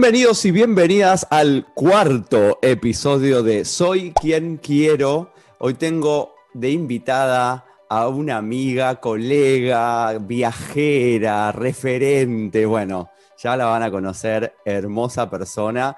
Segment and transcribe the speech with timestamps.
[0.00, 5.32] Bienvenidos y bienvenidas al cuarto episodio de Soy quien quiero.
[5.58, 12.64] Hoy tengo de invitada a una amiga, colega, viajera, referente.
[12.64, 13.10] Bueno,
[13.42, 15.96] ya la van a conocer, hermosa persona.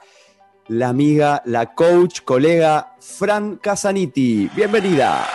[0.69, 4.51] La amiga, la coach, colega Fran Casaniti.
[4.57, 5.29] Bienvenida.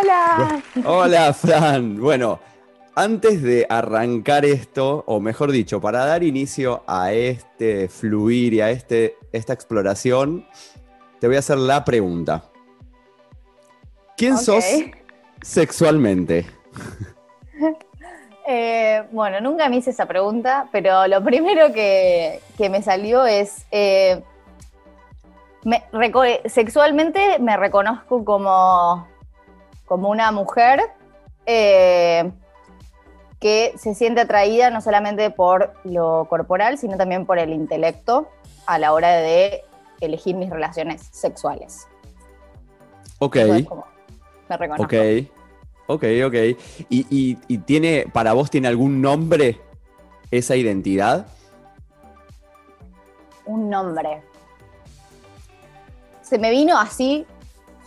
[0.00, 0.62] Hola.
[0.84, 2.00] Hola, Fran.
[2.00, 2.38] Bueno,
[2.94, 8.70] antes de arrancar esto, o mejor dicho, para dar inicio a este fluir y a
[8.70, 10.46] este, esta exploración,
[11.20, 12.44] te voy a hacer la pregunta.
[14.16, 14.64] ¿Quién sos
[15.42, 16.46] sexualmente?
[18.46, 23.64] Eh, bueno, nunca me hice esa pregunta, pero lo primero que, que me salió es,
[23.70, 24.22] eh,
[25.62, 25.82] me
[26.44, 29.08] sexualmente me reconozco como,
[29.86, 30.82] como una mujer
[31.46, 32.30] eh,
[33.44, 38.30] que se siente atraída no solamente por lo corporal, sino también por el intelecto
[38.64, 39.62] a la hora de
[40.00, 41.86] elegir mis relaciones sexuales.
[43.18, 43.84] Ok, Eso es como
[44.48, 44.84] me reconozco.
[44.86, 45.26] ok,
[45.88, 46.34] ok, ok.
[46.88, 49.60] ¿Y, y- y tiene, para vos tiene algún nombre
[50.30, 51.26] esa identidad?
[53.44, 54.22] un nombre.
[56.22, 57.26] Se me vino así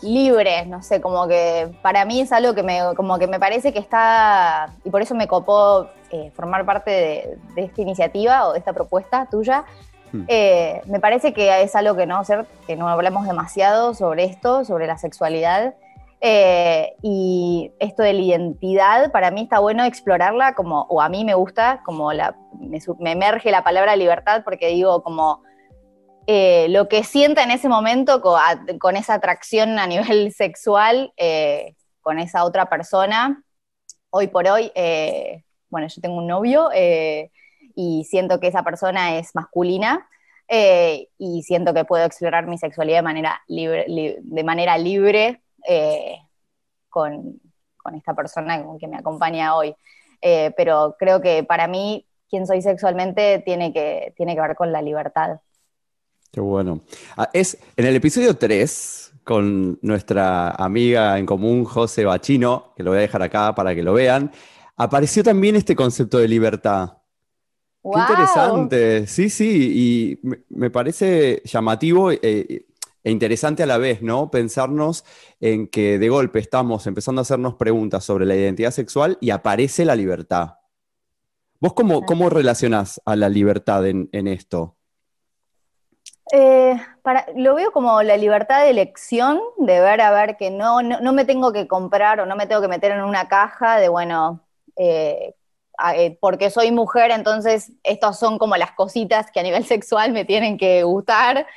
[0.02, 3.73] libre, no sé, como que para mí es algo que me, como que me parece
[3.73, 8.53] que está, y por eso me copó eh, formar parte de, de esta iniciativa o
[8.53, 9.66] de esta propuesta tuya.
[10.12, 10.23] Hmm.
[10.28, 14.64] Eh, me parece que es algo que no, ser, que no hablamos demasiado sobre esto,
[14.64, 15.73] sobre la sexualidad.
[16.20, 21.23] Eh, y esto de la identidad, para mí está bueno explorarla como, o a mí
[21.23, 25.42] me gusta, como la, me emerge la palabra libertad porque digo como
[26.28, 32.19] eh, lo que sienta en ese momento con, esa atracción a nivel sexual eh, con
[32.19, 33.44] esa otra persona.
[34.09, 37.31] Hoy por hoy, eh, bueno, yo tengo un novio eh,
[37.75, 40.08] y siento que esa persona es masculina.
[41.17, 45.41] y siento que puedo explorar mi sexualidad de manera libre, li- de manera libre
[46.90, 47.40] con,
[47.78, 49.75] con esta persona con que me acompaña hoy.
[50.22, 54.81] Pero creo que para mí, quien soy sexualmente tiene que, tiene que ver con la
[54.81, 55.40] libertad.
[56.32, 56.84] Qué bueno.
[57.16, 62.92] Ah, es en el episodio 3 con nuestra amiga en común, José Bachino, que lo
[62.92, 64.32] voy a dejar acá para que lo vean,
[64.78, 67.00] apareció también este concepto de libertad.
[67.84, 68.10] Qué ¡Guau!
[68.10, 69.08] interesante.
[69.08, 72.68] Sí, sí, y me, parece llamativo eh,
[73.04, 74.32] e interesante a la vez, ¿no?
[74.32, 75.04] Pensarnos
[75.42, 79.84] en que de golpe estamos empezando a hacernos preguntas sobre la identidad sexual y aparece
[79.84, 80.56] la libertad.
[81.59, 84.77] ¿Vos cómo, cómo relacionás a la libertad en, en esto?
[86.32, 86.78] Eh,
[87.36, 91.26] lo veo como la libertad de elección, de ver a ver que no, no, me
[91.26, 94.42] tengo que comprar o no me tengo que meter en una caja de, bueno,
[94.76, 95.36] eh,
[95.96, 100.26] eh, porque soy mujer, entonces estas son como las cositas que a nivel sexual me
[100.26, 101.48] tienen que gustar,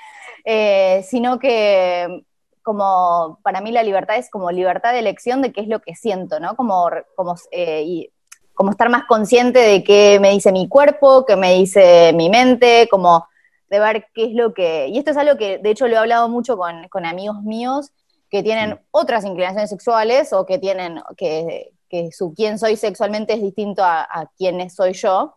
[1.03, 2.25] sino que
[2.63, 5.95] como para mí la libertad es como libertad de elección de qué es lo que
[5.97, 6.55] siento, ¿no?
[6.55, 8.11] Como, como, y,
[8.55, 12.89] como estar más consciente de qué me dice mi cuerpo, qué me dice mi mente,
[12.91, 13.27] como
[13.71, 14.89] de ver qué es lo que...
[14.89, 17.93] Y esto es algo que de hecho lo he hablado mucho con, con amigos míos
[18.29, 18.79] que tienen Mm.
[18.91, 24.03] otras inclinaciones sexuales o que tienen, que, que su quién soy sexualmente es distinto a,
[24.03, 25.35] a quién soy yo.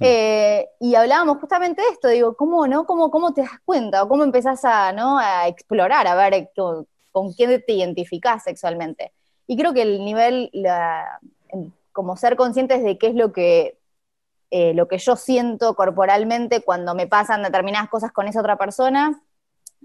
[0.00, 2.86] Eh, y hablábamos justamente de esto, digo, ¿cómo, no?
[2.86, 5.18] ¿Cómo, cómo te das cuenta o cómo empezás a, ¿no?
[5.18, 9.12] a explorar, a ver con, con quién te identificás sexualmente?
[9.48, 11.18] Y creo que el nivel, la-
[11.92, 13.79] como ser conscientes de qué es lo que,
[14.50, 19.22] eh, lo que yo siento corporalmente cuando me pasan determinadas cosas con esa otra persona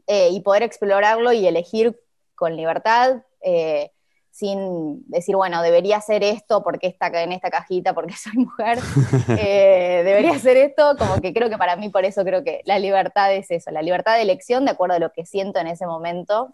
[0.07, 1.99] eh, y poder explorarlo y elegir
[2.33, 3.23] con libertad.
[3.41, 3.91] eh,
[4.31, 8.79] sin decir, bueno, debería hacer esto porque está en esta cajita, porque soy mujer,
[9.27, 13.33] debería hacer esto, como que creo que para mí por eso creo que la libertad
[13.33, 16.53] es eso, la libertad de elección de acuerdo a lo que siento en ese momento,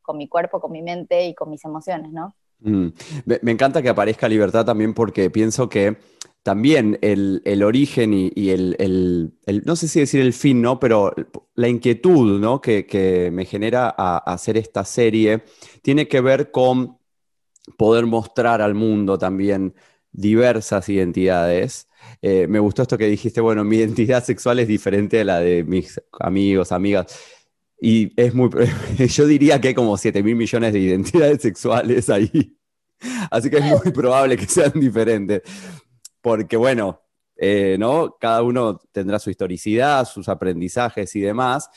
[0.00, 2.36] con mi cuerpo, con mi mente y con mis emociones, ¿no?
[2.60, 2.90] Mm.
[3.24, 5.96] Me, me encanta que aparezca libertad también porque pienso que
[6.48, 10.62] también el, el origen y, y el, el- el- no sé si decir el fin,
[10.62, 10.80] ¿no?
[10.80, 11.14] Pero
[11.54, 12.60] la inquietud, ¿no?
[12.62, 15.42] que, que me genera a, a hacer esta serie
[15.82, 16.98] tiene que ver con
[17.76, 19.74] poder mostrar al mundo también
[20.12, 21.88] diversas identidades.
[22.22, 25.64] Eh, me gustó esto que dijiste, bueno, mi identidad sexual es diferente a la de
[25.64, 27.16] mis amigos, amigas.
[27.80, 28.50] Y es muy,
[29.08, 32.56] yo diría que hay como 7 mil millones de identidades sexuales ahí.
[33.30, 35.42] Así que es muy probable que sean diferentes.
[36.20, 37.02] Porque bueno,
[37.36, 38.16] eh, ¿no?
[38.20, 41.70] Cada uno tendrá su historicidad, sus aprendizajes y demás.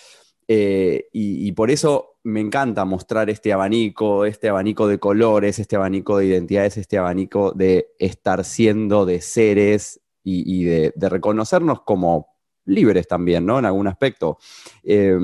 [0.48, 6.18] eh, y, por eso me encanta mostrar este abanico, este abanico de colores, este abanico
[6.18, 12.36] de identidades, este abanico de estar siendo, de seres y, de, reconocernos como
[12.66, 13.60] libres también, ¿no?
[13.60, 14.40] En algún aspecto.
[14.84, 15.18] Eh,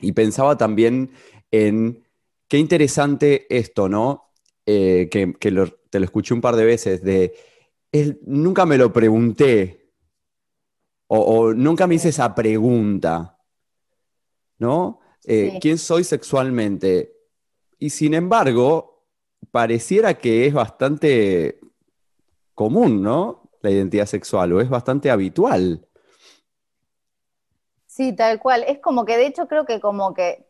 [0.00, 1.12] y pensaba también
[1.50, 2.04] en
[2.48, 4.30] qué interesante esto, ¿no?
[4.66, 7.34] Eh, que, te lo escuché un par de veces, de
[8.22, 9.82] nunca me lo pregunté
[11.14, 13.38] o, nunca me hice esa pregunta,
[14.58, 15.00] ¿no?
[15.24, 17.14] Eh, ¿Quién soy sexualmente?
[17.78, 19.04] Y sin embargo,
[19.50, 21.60] pareciera que es bastante
[22.54, 23.50] común, ¿no?
[23.60, 25.86] La identidad sexual, o es bastante habitual.
[27.86, 28.64] Sí, tal cual.
[28.66, 30.46] Es como que, de hecho, creo que como que,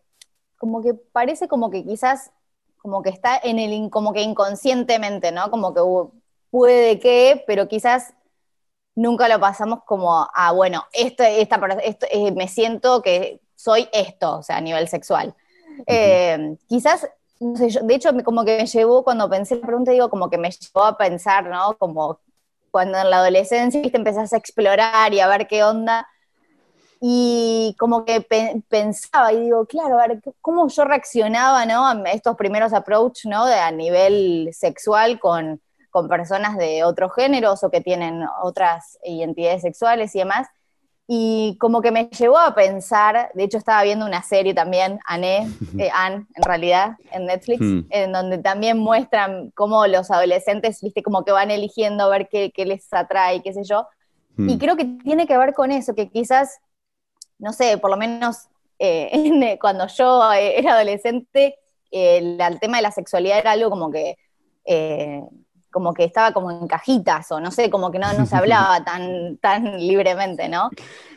[0.58, 2.30] como que parece como que quizás,
[2.76, 5.50] como que está en el, como que inconscientemente, ¿no?
[5.50, 5.80] Como que
[6.52, 8.12] puede que, pero quizás
[8.94, 14.38] nunca lo pasamos como a, bueno, esto, esta, esto, eh, me siento que soy esto,
[14.38, 15.34] o sea, a nivel sexual.
[15.86, 17.08] Eh, quizás,
[17.40, 20.36] no sé, de hecho, como que me llevó, cuando pensé la pregunta, digo, como que
[20.36, 21.74] me llevó a pensar, ¿no?
[21.78, 22.20] Como
[22.70, 26.06] cuando en la adolescencia te empezás a explorar y a ver qué onda,
[27.00, 28.20] y como que
[28.68, 31.86] pensaba y digo, claro, a ver, ¿cómo yo reaccionaba, ¿no?
[31.86, 33.46] A estos primeros approach, ¿no?
[33.46, 39.62] De, a nivel sexual con, con personas de otros géneros o que tienen otras identidades
[39.62, 40.48] sexuales y demás.
[41.06, 45.48] Y como que me llevó a pensar, de hecho estaba viendo una serie también, Anne,
[45.78, 47.86] eh, Anne en realidad, en Netflix, hmm.
[47.90, 52.50] en donde también muestran cómo los adolescentes, viste, como que van eligiendo a ver qué,
[52.52, 53.86] qué les atrae, qué sé yo.
[54.36, 54.58] Y hmm.
[54.58, 56.58] creo que tiene que ver con eso, que quizás
[57.42, 58.48] no sé, por lo menos
[58.78, 61.56] eh, eh, cuando yo eh, era adolescente,
[61.90, 64.16] el, tema de la sexualidad era algo como que,
[65.72, 68.84] como que estaba como en cajitas, o no sé, como que no, no se hablaba
[68.84, 70.70] tan, tan libremente, ¿no?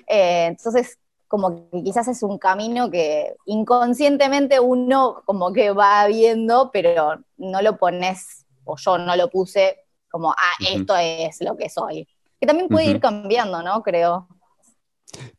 [0.07, 0.97] entonces,
[1.27, 7.61] como que quizás es un camino que inconscientemente uno como que va viendo, pero no
[7.61, 9.79] lo pones, o yo no lo puse
[10.09, 12.07] como, ah, esto es lo que soy.
[12.39, 13.83] Que también puede ir cambiando, ¿no?
[13.83, 14.27] Creo.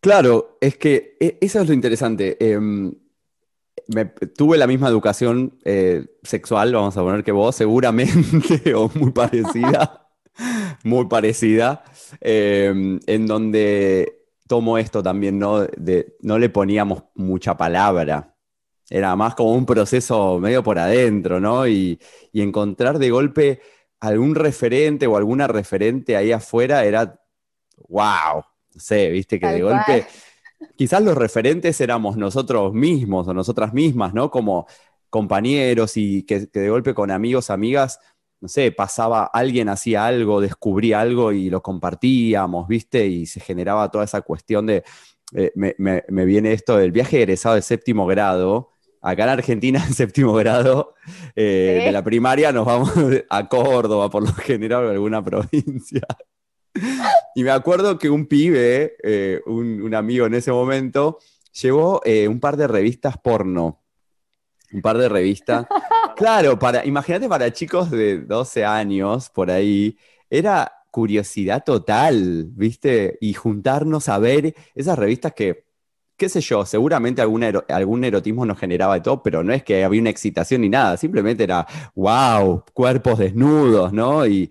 [0.01, 2.37] Claro, es que e, eso es lo interesante.
[3.95, 9.13] Em, tuve la misma educación eh, sexual, vamos a poner que vos, seguramente, o muy
[9.13, 10.09] parecida,
[10.85, 11.85] muy parecida,
[12.21, 15.61] em, en donde tomo esto también, ¿no?
[15.61, 18.35] De, no le poníamos mucha palabra.
[18.89, 21.67] Era más como un proceso medio por adentro, ¿no?
[21.67, 21.99] Y,
[22.33, 23.61] y encontrar de golpe
[24.01, 27.21] algún referente o alguna referente ahí afuera era,
[27.89, 28.45] wow,
[28.75, 30.07] no sé, viste que de golpe,
[30.77, 34.31] quizás los referentes éramos nosotros mismos o nosotras mismas, ¿no?
[34.31, 34.67] Como
[35.11, 38.01] compañeros y que, de golpe con amigos, amigas,
[38.41, 43.07] no sé, pasaba, alguien hacía algo, descubría algo y lo compartíamos, ¿viste?
[43.07, 44.85] Y se generaba toda esa cuestión de,
[45.35, 48.71] eh, me, viene esto del viaje egresado de séptimo grado,
[49.01, 50.95] acá en Argentina en séptimo grado
[51.35, 52.93] eh, de la primaria nos vamos
[53.31, 56.03] a Córdoba por lo general o alguna provincia.
[57.35, 61.19] Y me acuerdo que un pibe, eh, un, amigo en ese momento,
[61.53, 63.83] llevó eh, un par de revistas porno.
[64.73, 65.67] Un par de revistas.
[66.17, 69.99] Claro, para, imagínate para chicos de 12 años, por ahí,
[70.31, 73.19] era curiosidad total, ¿viste?
[73.21, 75.67] Y juntarnos a ver esas revistas que,
[76.17, 79.85] qué sé yo, seguramente algún, algún erotismo nos generaba de todo, pero no es que
[79.85, 84.27] había una excitación ni nada, simplemente era, wow, cuerpos desnudos, ¿no?
[84.27, 84.51] Y,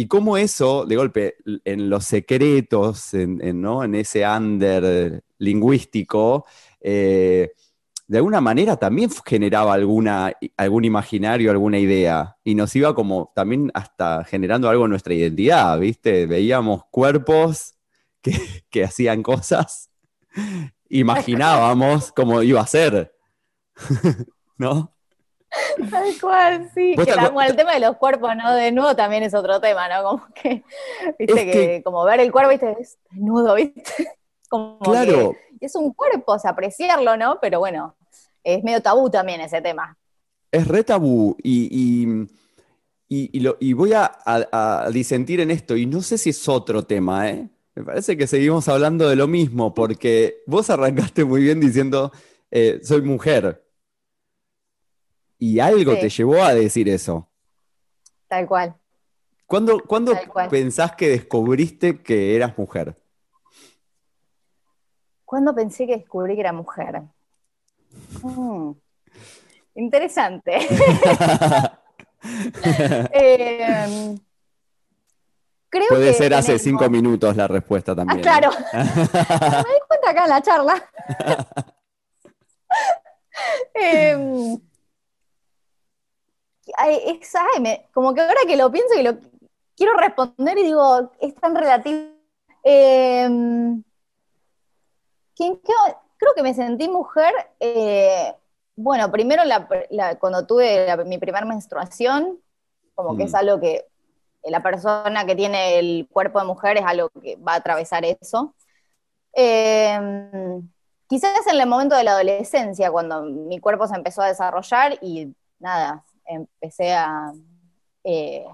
[0.00, 6.46] y cómo eso, de golpe, en los secretos, en, ese under lingüístico,
[6.80, 7.50] eh,
[8.06, 12.36] de alguna manera también generaba alguna, algún imaginario, alguna idea.
[12.44, 16.26] Y nos iba como también hasta generando algo en nuestra identidad, ¿viste?
[16.26, 17.74] Veíamos cuerpos
[18.22, 19.90] que, hacían cosas,
[20.88, 23.16] imaginábamos cómo iba a ser,
[24.58, 24.94] ¿no?
[25.90, 26.94] Tal cual, sí.
[26.96, 28.54] Que el tema de los cuerpos, ¿no?
[28.54, 30.02] Desnudo también es otro tema, ¿no?
[30.02, 30.62] Como que,
[31.18, 33.82] viste, que, como ver el cuerpo, viste, es desnudo, viste.
[34.50, 35.36] Como claro.
[35.60, 37.38] es un cuerpo, o sea, apreciarlo, ¿no?
[37.38, 37.94] Pero bueno,
[38.42, 39.98] es medio tabú también ese tema.
[40.50, 42.26] Es re tabú y,
[43.10, 47.46] y, voy a, disentir en esto, y no sé si es otro tema, ¿eh?
[47.74, 52.10] Me parece que seguimos hablando de lo mismo, porque vos arrancaste muy bien diciendo,
[52.50, 53.67] eh, soy mujer,
[55.38, 57.28] y algo te llevó a decir eso.
[58.26, 58.76] Tal cual.
[59.46, 59.82] ¿Cuándo,
[60.50, 62.96] pensás que descubriste que eras mujer?
[65.24, 67.02] ¿Cuándo pensé que descubrí que era mujer?
[68.22, 68.72] Mm,
[69.74, 70.58] interesante.
[73.12, 74.18] Em,
[75.88, 78.18] Puede ser hace cinco minutos la respuesta también.
[78.18, 78.50] Ah, claro.
[78.72, 80.84] Me di cuenta acá en la charla.
[86.76, 89.18] Em, como que ahora que lo pienso y lo
[89.76, 91.98] quiero responder y digo, es tan relativo.
[92.62, 93.82] Em,
[95.34, 98.34] creo que me sentí mujer, eh,
[98.76, 99.42] bueno, primero
[100.20, 102.40] cuando tuve mi primera menstruación,
[102.94, 103.36] como que es mm.
[103.36, 103.86] algo que
[104.44, 108.54] la persona que tiene el cuerpo de mujer es algo que va a atravesar eso.
[109.32, 110.68] Em,
[111.08, 115.34] quizás en el momento de la adolescencia, cuando mi cuerpo se empezó a desarrollar y
[115.58, 117.32] nada, empecé a...
[118.04, 118.44] Eh,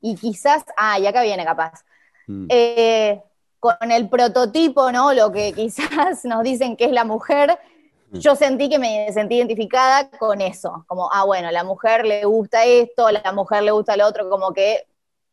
[0.00, 1.84] y quizás, ah, y acá viene capaz.
[2.26, 2.46] Mm.
[2.48, 3.22] Eh,
[3.60, 5.12] con el prototipo, ¿no?
[5.12, 7.58] Lo que quizás nos dicen que es la mujer,
[8.10, 8.18] mm.
[8.18, 12.64] yo sentí que me sentí identificada con eso, como, ah, bueno, la mujer le gusta
[12.64, 14.86] esto, la mujer le gusta lo otro, como que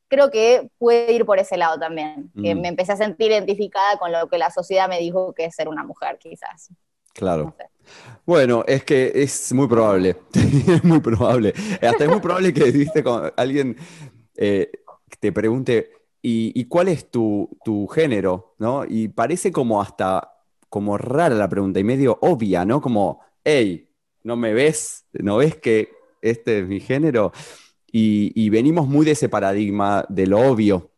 [0.07, 2.61] creo que puede ir por ese lado también, que mm.
[2.61, 5.67] me empecé a sentir identificada con lo que la sociedad me dijo que es ser
[5.67, 6.69] una mujer, quizás.
[7.13, 7.53] Claro.
[8.25, 11.53] Bueno, es que es muy probable, es muy probable.
[11.81, 13.75] Hasta es muy probable que diste con alguien
[14.35, 14.69] eh,
[15.19, 15.91] te pregunte,
[16.21, 17.49] ¿y, cuál es tu,
[17.93, 18.55] género?
[18.57, 18.85] ¿no?
[18.87, 20.31] Y parece como hasta
[20.69, 22.79] como rara la pregunta y medio obvia, ¿no?
[22.81, 23.89] Como, hey,
[24.23, 25.05] ¿no me ves?
[25.13, 25.89] ¿No ves que
[26.21, 27.31] este es mi género?
[27.91, 30.91] Y, venimos muy de ese paradigma de lo obvio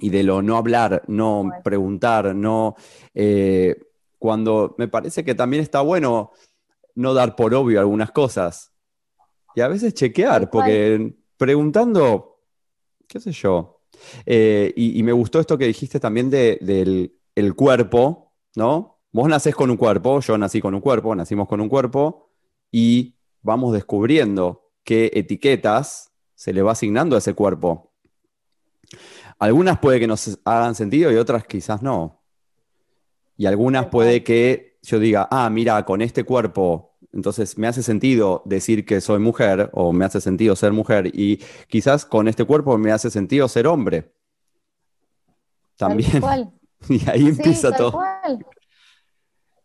[0.00, 2.74] y de lo no hablar, no preguntar, no...
[3.14, 3.76] Eh,
[4.20, 6.30] cuando me parece que también está bueno
[6.94, 8.72] no dar por obvio algunas cosas
[9.54, 12.38] y a veces chequear, porque preguntando,
[13.08, 13.80] qué sé yo.
[14.24, 18.98] Eh, y, me gustó esto que dijiste también del el cuerpo, ¿no?
[19.12, 22.30] Vos nacés con un cuerpo, yo nací con un cuerpo, nacimos con un cuerpo
[22.70, 27.92] y vamos descubriendo qué etiquetas se le va asignando a ese cuerpo.
[29.38, 32.19] Algunas puede que nos hagan sentido y otras quizás no.
[33.40, 38.42] Y algunas puede que yo diga, ah, mira, con este cuerpo, entonces me hace sentido
[38.44, 42.76] decir que soy mujer o me hace sentido ser mujer y quizás con este cuerpo
[42.76, 44.12] me hace sentido ser hombre.
[45.78, 46.22] También.
[46.88, 47.98] Y ahí empieza todo.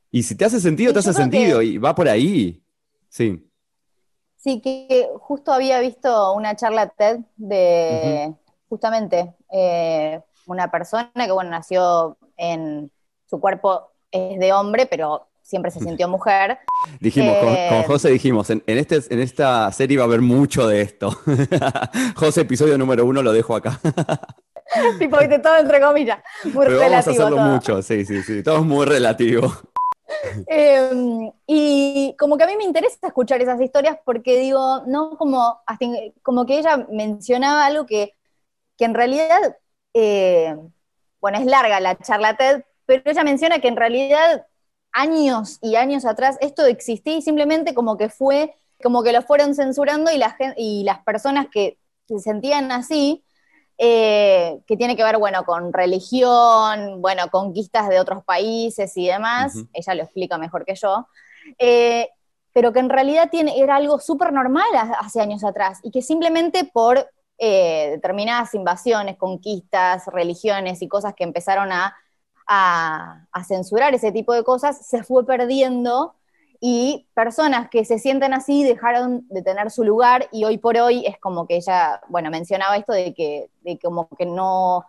[0.10, 2.64] Y si te hace sentido, te hace sentido y va por ahí.
[3.10, 3.46] Sí.
[4.38, 8.34] Sí, que justo había visto una charla TED de
[8.70, 12.90] justamente eh, una persona que, bueno, nació en
[13.26, 16.58] su cuerpo es de hombre, pero siempre se sintió mujer.
[17.00, 20.82] Dijimos, con, eh, José dijimos, en, este, en esta serie va a haber mucho de
[20.82, 21.12] esto.
[22.16, 23.80] José, episodio número uno, lo dejo acá.
[25.00, 26.20] tipo, viste, todo entre comillas.
[26.46, 29.52] Muy Pero vamos a hacerlo mucho, sí, sí, sí, todo es muy relativo.
[30.48, 35.62] Em, y como que a mí me interesa escuchar esas historias porque digo, no como,
[36.22, 38.14] como que ella mencionaba algo que,
[38.78, 39.58] que en realidad,
[39.94, 40.56] eh,
[41.22, 44.46] bueno, es larga la charla TED, pero ella menciona que en realidad
[44.92, 49.54] años y años atrás esto existía y simplemente como que fue, como que lo fueron
[49.56, 51.78] censurando y, la, y las personas que
[52.08, 53.24] se sentían así,
[53.78, 59.66] eh, que tiene que ver, bueno, con religión, bueno, conquistas de otros países y demás,
[59.74, 61.08] ella lo explica mejor que yo,
[61.60, 62.10] eh,
[62.54, 64.68] pero que en realidad tiene, era algo súper normal
[65.00, 71.26] hace años atrás y que simplemente por eh, determinadas invasiones, conquistas, religiones y cosas que
[71.26, 71.94] empezaron a
[72.48, 76.16] a, censurar ese tipo de cosas, se fue perdiendo
[76.60, 81.06] y personas que se sienten así dejaron de tener su lugar y hoy por hoy
[81.06, 84.86] es como que ella, bueno, mencionaba esto de que, de como que no,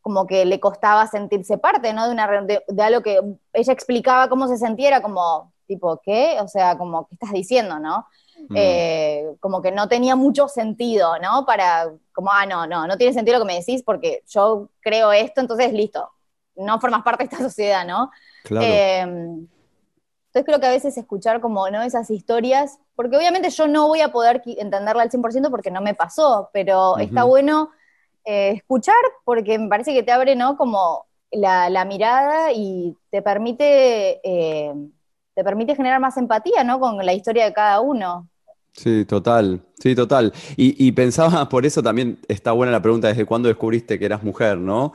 [0.00, 2.06] como que le costaba sentirse parte, ¿no?
[2.06, 3.20] De, una, de, algo que
[3.52, 6.38] ella explicaba cómo se sentía, como, tipo, ¿qué?
[6.40, 8.06] O sea, como, ¿qué estás diciendo, no?
[8.48, 8.54] Mm.
[8.56, 11.44] Eh, como que no tenía mucho sentido, ¿no?
[11.44, 15.12] Para, como, ah, no, no, no tiene sentido lo que me decís porque yo creo
[15.12, 16.10] esto, entonces listo,
[16.60, 18.10] no formas parte de esta sociedad, ¿no?
[18.44, 18.66] Claro.
[18.66, 19.46] Eh,
[20.30, 21.82] entonces creo que a veces escuchar como, ¿no?
[21.82, 25.94] Esas historias, porque obviamente yo no voy a poder entenderla al 100% porque no me
[25.94, 27.70] pasó, pero está bueno
[28.24, 30.56] eh, escuchar porque me parece que te abre, ¿no?
[30.56, 34.72] Como la, mirada y te permite, eh,
[35.34, 36.78] te permite generar más empatía, ¿no?
[36.78, 38.28] Con la historia de cada uno.
[38.72, 40.32] Sí, total, sí, total.
[40.56, 44.22] Y, y pensaba, por eso también está buena la pregunta, ¿desde cuándo descubriste que eras
[44.22, 44.92] mujer, no?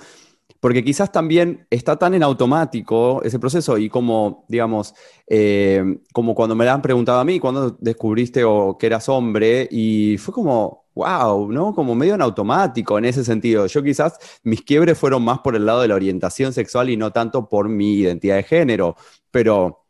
[0.65, 4.95] Porque quizás también está tan en automático ese proceso y como, digamos,
[5.27, 9.67] eh, como cuando me la han preguntado a mí, cuando descubriste o que eras hombre,
[9.69, 11.75] y fue como, wow, ¿no?
[11.75, 13.67] Como medio en automático en ese sentido.
[13.67, 17.11] Yo quizás mis quiebres fueron más por el lado de la orientación sexual y no
[17.11, 18.95] tanto por mi identidad de género,
[19.29, 19.85] pero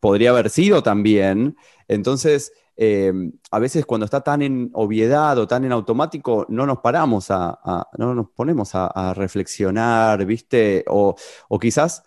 [0.00, 1.56] podría haber sido también.
[1.88, 6.78] Entonces, Em, a veces cuando está tan en obviedad o tan en automático, no nos
[6.78, 7.60] paramos a,
[7.98, 10.86] no nos ponemos a, reflexionar, ¿viste?
[10.88, 11.14] O,
[11.60, 12.04] quizás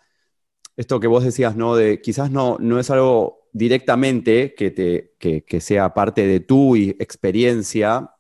[0.76, 1.76] esto que vos decías, ¿no?
[1.76, 8.12] De quizás no, no es algo directamente que, te, que, sea parte de tu experiencia,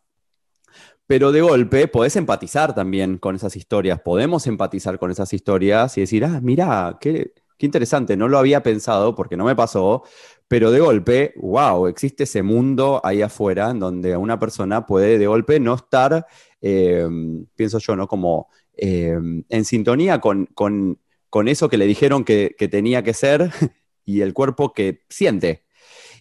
[1.08, 6.02] pero de golpe podés empatizar también con esas historias, podemos empatizar con esas historias y
[6.02, 7.34] decir, ah, mira, qué,
[7.64, 10.04] qué interesante, no lo había pensado porque no me pasó,
[10.50, 15.28] pero de golpe, wow, existe ese mundo ahí afuera en donde una persona puede de
[15.28, 16.28] golpe no estar,
[16.60, 17.08] eh,
[17.56, 18.06] pienso yo, ¿no?
[18.06, 19.18] Como eh,
[19.48, 20.50] en sintonía con,
[21.46, 23.50] eso que le dijeron que, tenía que ser
[24.04, 25.64] y el cuerpo que siente.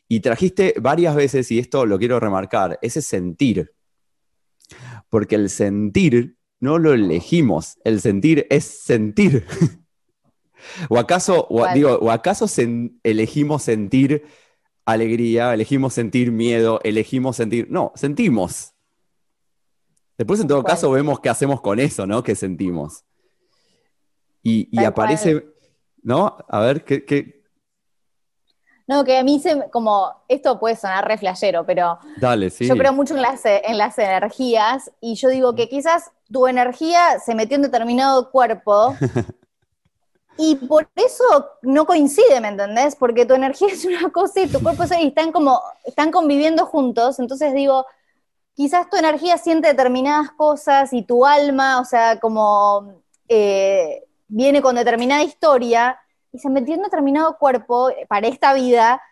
[0.07, 3.73] Y trajiste varias veces, y esto lo quiero remarcar, ese sentir.
[5.09, 9.45] Porque el sentir no lo elegimos, el sentir es sentir.
[10.89, 12.47] ¿O acaso, digo, ¿o acaso
[13.03, 14.25] elegimos sentir
[14.85, 17.69] alegría, elegimos sentir miedo, elegimos sentir...
[17.71, 18.73] No, sentimos.
[20.19, 22.23] Después, en todo caso, vemos qué hacemos con eso, ¿no?
[22.23, 23.05] Que sentimos.
[24.43, 25.47] Y, aparece,
[26.03, 26.37] ¿no?
[26.49, 27.45] A ver, ¿qué,
[28.87, 31.19] No, que a mí se, como, esto puede sonar re
[31.67, 32.67] pero Dale, sí.
[32.67, 37.21] yo creo mucho en las, en las energías y yo digo que quizás tu energía
[37.25, 38.97] se metió en determinado cuerpo
[40.39, 42.97] y por eso no coincide, ¿me entendés?
[42.97, 46.11] Porque tu energía es una cosa y tu cuerpo es otra y están como, están
[46.11, 47.87] conviviendo juntos, entonces digo,
[48.55, 54.75] quizás tu energía siente determinadas cosas y tu alma, o sea, como eh, viene con
[54.75, 55.99] determinada historia
[56.33, 59.03] y se metió en determinado cuerpo para esta vida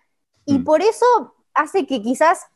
[0.46, 0.64] y mm.
[0.64, 1.06] por eso
[1.54, 2.46] hace que quizás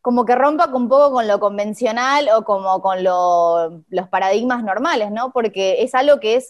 [0.00, 5.32] como que rompa un poco con lo convencional o como con los paradigmas normales, ¿no?
[5.32, 6.48] Porque es algo que es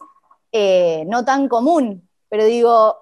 [0.52, 2.96] eh, no tan común, pero digo,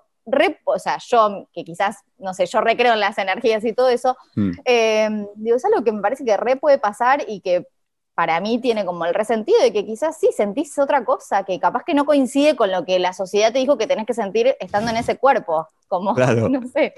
[0.64, 4.16] o sea, yo que quizás, no sé, yo recreo en las energías y todo eso,
[4.36, 4.50] mm.
[4.64, 7.66] em, digo, es algo que me parece que re puede pasar y que
[8.14, 11.84] para mí tiene como el resentido de que quizás sí sentís otra cosa, que capaz
[11.84, 14.90] que no coincide con lo que la sociedad te dijo que tenés que sentir estando
[14.90, 15.66] en ese cuerpo.
[15.88, 16.48] Como, claro.
[16.50, 16.94] no sé.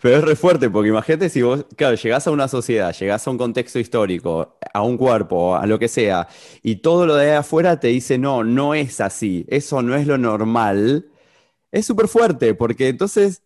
[0.00, 3.30] Pero es re fuerte, porque imagínate si vos, claro, llegás a una sociedad, llegás a
[3.30, 6.26] un contexto histórico, a un cuerpo, a lo que sea,
[6.62, 10.06] y todo lo de ahí afuera te dice, no, no es así, eso no es
[10.06, 11.06] lo normal
[11.72, 13.42] es súper fuerte, porque entonces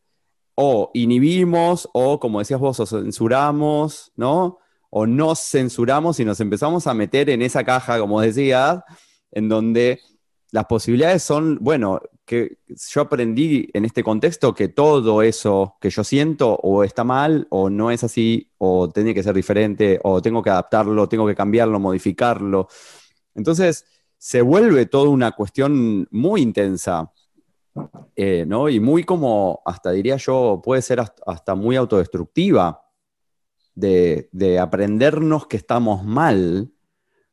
[0.57, 4.59] o inhibimos, o como decías vos, o censuramos, ¿no?
[4.99, 8.81] O nos censuramos y nos empezamos a meter en esa caja, como decías,
[9.31, 10.01] en donde
[10.53, 16.03] las posibilidades son, bueno, que yo aprendí en este contexto que todo eso que yo
[16.03, 20.43] siento o está mal, o no es así, o tiene que ser diferente, o tengo
[20.43, 22.67] que adaptarlo, tengo que cambiarlo, modificarlo.
[23.35, 23.85] Entonces,
[24.17, 27.13] se vuelve toda una cuestión muy intensa.
[28.17, 28.71] Eh, ¿no?
[28.71, 32.86] Y muy como, hasta diría yo, puede ser hasta, muy autodestructiva
[33.77, 36.73] de, aprendernos que estamos mal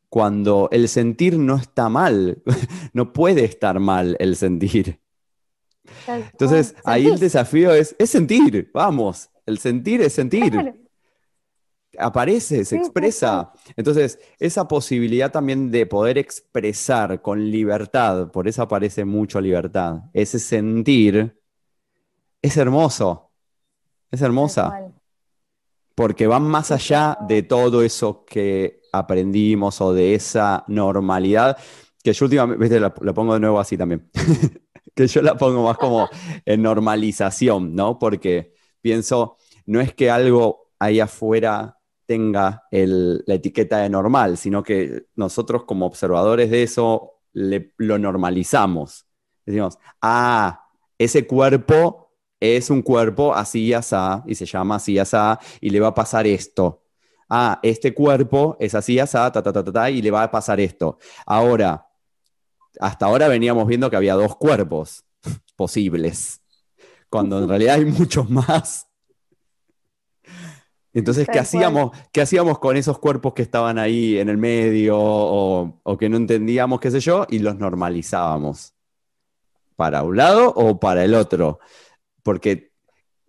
[0.10, 2.44] cuando el sentir no está mal,
[2.94, 5.00] no puede estar mal el sentir.
[6.08, 10.80] Entonces, ahí el desafío es, es sentir, vamos, el sentir es sentir.
[11.98, 13.54] Aparece, se expresa.
[13.76, 20.40] Entonces, esa posibilidad también de poder expresar con libertad, por eso aparece mucho libertad, ese
[20.40, 21.40] sentir,
[22.42, 23.32] es hermoso,
[24.12, 24.93] es hermosa,
[25.96, 31.58] porque van más allá de todo eso que aprendimos o de esa normalidad,
[32.04, 34.10] que yo últimamente la, la pongo de nuevo así también,
[34.96, 36.10] que yo la pongo más como
[36.46, 37.98] en normalización, ¿no?
[38.00, 45.06] Porque pienso, no es que algo ahí afuera tenga la etiqueta de normal, sino que
[45.16, 49.06] nosotros como observadores de eso lo normalizamos.
[49.46, 50.66] Decimos, ah,
[50.98, 52.03] ese cuerpo
[52.44, 55.90] es un cuerpo así y asá, y se llama así y asá, y le va
[55.90, 56.84] a pasar esto.
[57.30, 60.32] Ah, este cuerpo es así y asá, ta, ta, ta, ta, y le va a
[60.32, 60.98] pasar esto.
[61.26, 61.88] Ahora,
[62.80, 65.04] hasta ahora veníamos viendo que había dos cuerpos
[65.56, 66.42] posibles,
[67.10, 68.88] cuando en realidad hay muchos más
[70.94, 75.98] entonces, ¿qué hacíamos, ¿qué hacíamos con esos cuerpos que estaban ahí en el medio o,
[76.00, 78.76] que no entendíamos, qué sé yo, y los normalizábamos?
[79.76, 81.60] ¿Para un lado o para el otro?
[82.24, 82.72] Porque,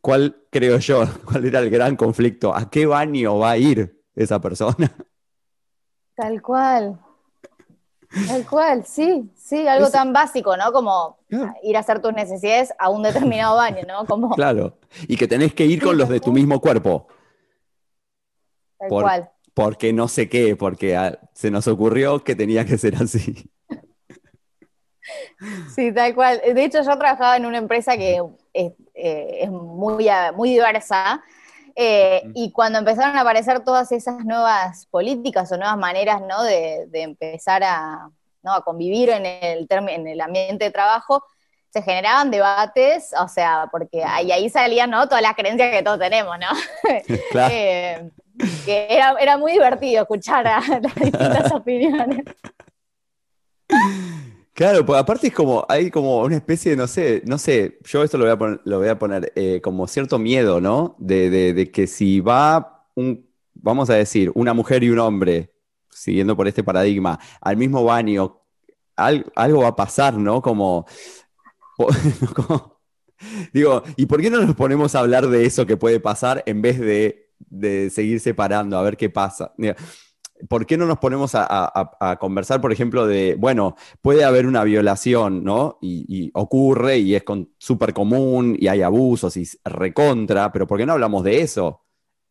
[0.00, 1.04] ¿cuál creo yo?
[1.24, 2.54] ¿Cuál era el gran conflicto?
[2.54, 4.90] ¿A qué baño va a ir esa persona?
[6.16, 7.00] Tal cual.
[8.28, 10.72] Tal cual, sí, sí, algo tan básico, ¿no?
[10.72, 11.18] Como
[11.64, 14.06] ir a hacer tus necesidades a un determinado baño, ¿no?
[14.06, 14.30] Como...
[14.36, 14.78] Claro,
[15.08, 17.08] y que tenés que ir con los de tu mismo cuerpo
[19.54, 23.50] porque no sé qué, porque ah, se nos ocurrió que tenía que ser así.
[25.74, 26.40] Sí, tal cual.
[26.54, 31.22] De hecho, yo trabajaba en una empresa que es, eh, muy, ah, muy diversa.
[31.76, 36.42] Eh, y cuando empezaron a aparecer todas esas nuevas políticas o nuevas maneras ¿no?
[36.42, 38.08] de, empezar a,
[38.42, 38.52] ¿no?
[38.52, 41.24] a, convivir en el, en el ambiente de trabajo,
[41.70, 45.08] se generaban debates, o sea, porque ahí, ahí salían ¿no?
[45.08, 46.48] todas las creencias que todos tenemos, ¿no?
[47.30, 47.54] claro.
[47.54, 48.10] Eh,
[48.64, 52.24] que era, era, muy divertido escuchar a las distintas opiniones.
[54.54, 58.04] Claro, pues aparte es como, hay como una especie de, no sé, no sé, yo
[58.04, 60.94] esto lo voy a poner, lo voy a poner eh, como cierto miedo, ¿no?
[61.00, 65.52] De, de, que si va un, vamos a decir, una mujer y un hombre,
[65.90, 68.42] siguiendo por este paradigma, al mismo baño,
[68.96, 70.40] algo va a pasar, ¿no?
[70.40, 70.86] Como,
[73.52, 76.62] digo, ¿y por qué no nos ponemos a hablar de eso que puede pasar en
[76.62, 79.52] vez de, de seguir separando, a ver qué pasa?
[80.48, 85.44] ¿Por qué no nos ponemos a, conversar, por ejemplo, de, bueno, puede haber una violación,
[85.44, 85.78] ¿no?
[85.80, 87.24] Y, ocurre y es
[87.58, 91.82] súper común y hay abusos y recontra, pero ¿por qué no hablamos de eso?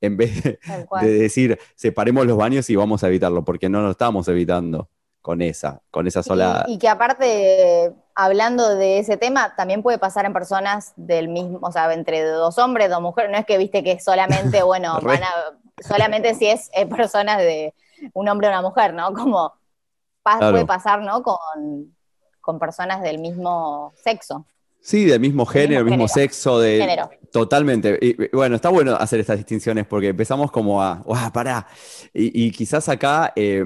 [0.02, 0.60] En vez de,
[1.02, 4.90] decir, separemos los baños y vamos a evitarlo, porque no lo estamos evitando
[5.22, 6.66] con esa, con esa sola...
[6.68, 11.72] Y, que aparte, hablando de ese tema, también puede pasar en personas del mismo, o
[11.72, 15.00] sea, entre dos hombres, dos mujeres, no es que viste que solamente, bueno,
[15.80, 17.74] solamente si es eh, personas de
[18.14, 19.14] un hombre o una mujer, ¿no?
[19.14, 19.54] Como
[20.24, 21.24] puede pasar, ¿no?
[21.24, 24.46] Con, personas del mismo sexo.
[24.82, 27.10] Sí, del mismo género, mismo, mismo sexo, de género.
[27.32, 27.98] totalmente.
[28.02, 31.66] Y, bueno, está bueno hacer estas distinciones porque empezamos como a, ¡guau, pará!
[32.14, 33.64] Y, quizás acá, eh,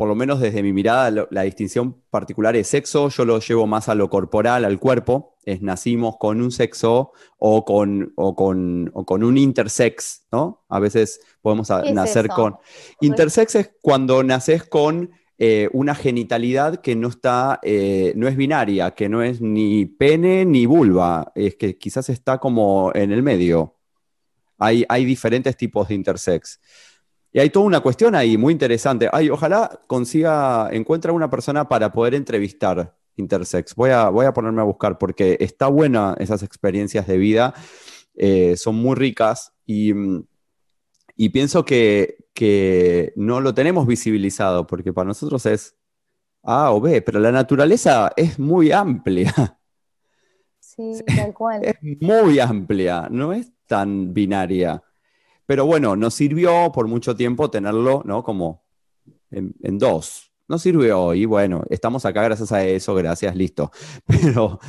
[0.00, 3.90] por lo menos desde mi mirada, la distinción particular es sexo, yo lo llevo más
[3.90, 9.04] a lo corporal, al cuerpo, es nacimos con un sexo o con, o con, o
[9.04, 10.64] con un intersex, ¿no?
[10.70, 12.56] A veces podemos nacer con...
[13.02, 18.92] Intersex es cuando naces con eh, una genitalidad que no está, eh, no es binaria,
[18.92, 23.76] que no es ni pene ni vulva, es que quizás está como en el medio.
[24.56, 26.58] Hay, hay diferentes tipos de intersex.
[27.32, 29.08] Y hay toda una cuestión ahí muy interesante.
[29.12, 33.74] Ay, ojalá consiga, encuentre una persona para poder entrevistar intersex.
[33.74, 37.54] Voy a, voy a ponerme a buscar porque está buena esas experiencias de vida,
[38.14, 39.92] eh, son muy ricas y,
[41.16, 45.76] y pienso que, que, no lo tenemos visibilizado porque para nosotros es
[46.42, 49.58] A o B, pero la naturaleza es muy amplia.
[50.58, 51.64] Sí, tal cual.
[51.64, 54.82] Es muy amplia, no es tan binaria.
[55.50, 58.22] Pero bueno, nos sirvió por mucho tiempo tenerlo, ¿no?
[58.22, 58.62] Como
[59.32, 63.72] en, en dos, no sirvió y bueno, estamos acá gracias a eso, gracias, listo.
[64.06, 64.60] Pero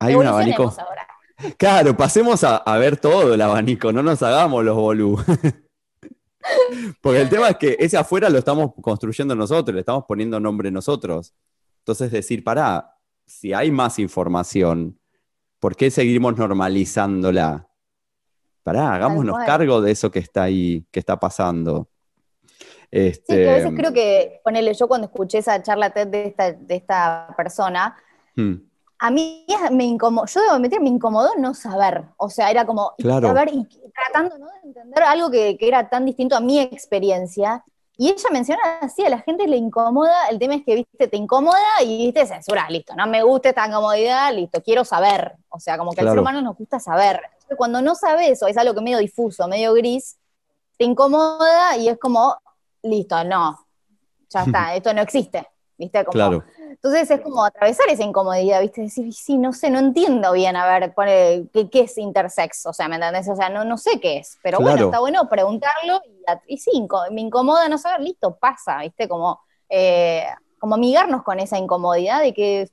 [0.00, 0.74] hay un abanico.
[1.56, 5.16] Claro, pasemos a, ver todo el abanico, no nos hagamos los bolú.
[7.00, 10.72] Porque el tema es que ese afuera lo estamos construyendo nosotros, le estamos poniendo nombre
[10.72, 11.34] nosotros.
[11.82, 14.98] Entonces decir, pará, si hay más información,
[15.60, 17.67] ¿por qué seguimos normalizándola?
[18.68, 21.88] Pará, hagámonos cargo de eso que está ahí, que está pasando.
[22.90, 23.32] Este...
[23.32, 26.52] Sí, que a veces creo que, ponele, yo cuando escuché esa charla TED de esta,
[26.52, 27.96] de esta persona,
[28.36, 28.54] hmm.
[28.98, 32.04] a mí me incomodó, yo debo admitir, me incomodó no saber.
[32.18, 33.28] O sea, era como claro.
[33.28, 37.64] saber y tratando de entender algo que, que, era tan distinto a mi experiencia.
[37.96, 41.16] Y ella menciona así, a la gente le incomoda, el tema es que, viste, te
[41.16, 45.36] incomoda y, viste, censura, listo, no me gusta esta incomodidad, listo, quiero saber.
[45.48, 47.22] O sea, como que al ser humano nos gusta saber.
[47.56, 50.18] Cuando no sabes, o es algo que medio difuso, medio gris,
[50.76, 52.36] te incomoda y es como,
[52.82, 53.58] listo, no,
[54.28, 56.04] ya está, esto no existe, ¿viste?
[56.06, 56.44] claro.
[56.70, 58.82] Entonces es como atravesar esa incomodidad, ¿viste?
[58.82, 60.94] Decir, sí, no sé, no entiendo bien, a ver,
[61.52, 62.66] ¿qué, qué es intersex?
[62.66, 63.28] O sea, ¿me entendés?
[63.28, 66.00] O sea, no, no sé qué es, pero bueno, está bueno preguntarlo
[66.46, 69.08] y, y, sí, me incomoda no saber, listo, pasa, ¿viste?
[69.08, 70.24] Como, eh,
[70.60, 72.70] como amigarnos con esa incomodidad de que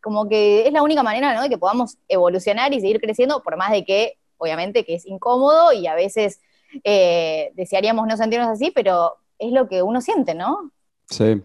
[0.00, 1.42] como que es la única manera, ¿no?
[1.42, 5.72] De que podamos evolucionar y seguir creciendo, por más de que, obviamente, que es incómodo
[5.72, 6.40] y a veces
[6.84, 10.72] eh, desearíamos no sentirnos así, pero es lo que uno siente, ¿no?
[11.08, 11.42] Sí.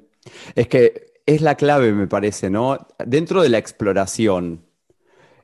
[0.55, 2.87] Es que es la clave, me parece, ¿no?
[3.05, 4.65] Dentro de la exploración.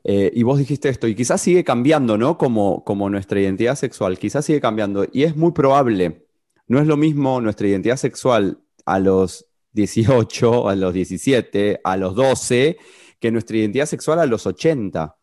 [0.03, 2.37] Eh, y vos dijiste esto, y quizás sigue cambiando, ¿no?
[2.37, 5.05] Como, como nuestra identidad sexual, quizás sigue cambiando.
[5.11, 6.27] Y es muy probable.
[6.67, 12.15] No es lo mismo nuestra identidad sexual a los 18, a los 17, a los
[12.15, 12.77] 12,
[13.21, 15.17] que nuestra identidad sexual a los 80.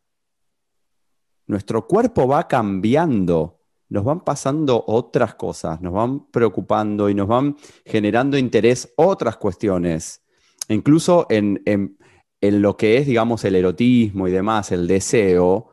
[1.48, 3.58] Nuestro cuerpo va cambiando
[3.88, 10.22] nos van pasando otras cosas, nos van preocupando y nos van generando interés otras cuestiones.
[10.68, 11.96] Incluso en,
[12.40, 15.70] lo que es, digamos, el erotismo y demás, el deseo,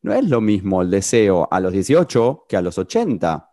[0.00, 3.52] no es lo mismo el deseo a los 18 que a los 80.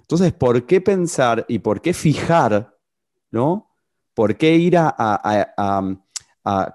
[0.00, 2.76] Entonces, ¿por qué pensar y por qué fijar,
[3.30, 3.70] ¿no?
[4.14, 5.98] ¿Por qué ir a,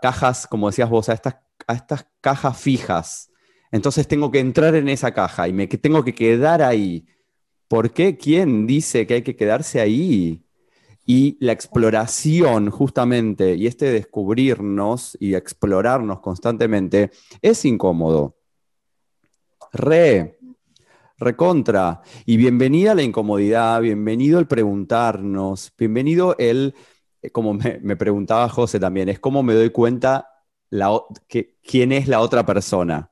[0.02, 1.36] cajas, como decías vos, a estas,
[1.68, 3.30] a estas cajas fijas?
[3.72, 7.08] Entonces tengo que entrar en esa caja y me tengo que quedar ahí.
[7.68, 8.18] ¿Por qué?
[8.18, 10.46] ¿Quién dice que hay que quedarse ahí?
[11.06, 17.10] Y la exploración, justamente, y este descubrirnos y explorarnos constantemente,
[17.42, 18.38] es incómodo.
[19.72, 20.38] Re,
[21.18, 22.02] recontra.
[22.26, 26.76] Y bienvenida a la incomodidad, bienvenido el preguntarnos, bienvenido el,
[27.32, 30.30] como me, preguntaba José también, es cómo me doy cuenta
[31.28, 33.12] que, quién es la otra persona.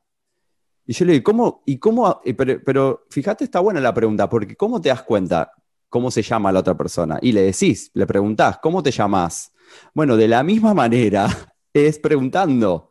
[0.85, 1.63] Y yo le digo, ¿cómo?
[1.65, 5.51] Y cómo pero, pero, fíjate, está buena la pregunta, porque ¿cómo te das cuenta
[5.89, 7.19] cómo se llama la otra persona?
[7.21, 9.53] Y le decís, le preguntás, ¿cómo te llamas?
[9.93, 11.27] Bueno, de la misma manera
[11.73, 12.89] es preguntando.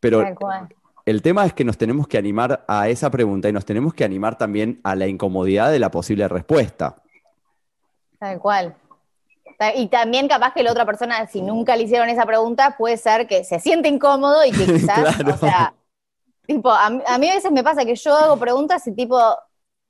[0.00, 0.24] Pero
[1.06, 4.04] el tema es que nos tenemos que animar a esa pregunta y nos tenemos que
[4.04, 7.02] animar también a la incomodidad de la posible respuesta.
[8.18, 8.74] Tal cual.
[9.74, 13.26] Y también capaz que la otra persona, si nunca le hicieron esa pregunta, puede ser
[13.26, 15.74] que se siente incómodo y que quizás, o sea,
[16.46, 19.18] tipo, a, mí a veces me pasa que yo hago preguntas y tipo,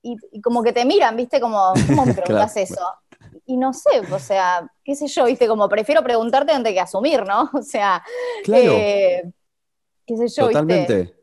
[0.03, 1.41] y, como que te miran, ¿viste?
[1.41, 2.85] Como, ¿cómo me preguntas eso?
[3.47, 5.47] Y no sé, o sea, qué sé yo, ¿viste?
[5.49, 7.51] Como prefiero preguntarte antes que asumir, ¿no?
[7.55, 8.03] O sea,
[8.45, 8.73] claro.
[8.73, 9.33] Eh,
[10.07, 11.15] qué sé yo, Totalmente.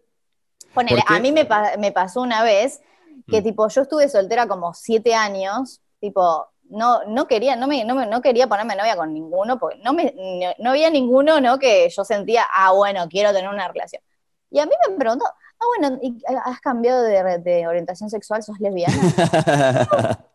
[0.73, 2.81] Ponele, a mí me, me, pasó una vez
[3.27, 3.43] que, mm.
[3.43, 8.47] tipo, yo estuve soltera como siete años, tipo, no, no quería, no, me, no, quería
[8.47, 10.13] ponerme novia con ninguno, porque no, me,
[10.57, 11.59] no, había ninguno, ¿no?
[11.59, 14.01] Que yo sentía, ah, bueno, quiero tener una relación.
[14.49, 15.99] Y a mí me preguntó, ah, bueno,
[16.45, 18.41] ¿has cambiado de, orientación sexual?
[18.41, 18.95] ¿Sos lesbiana?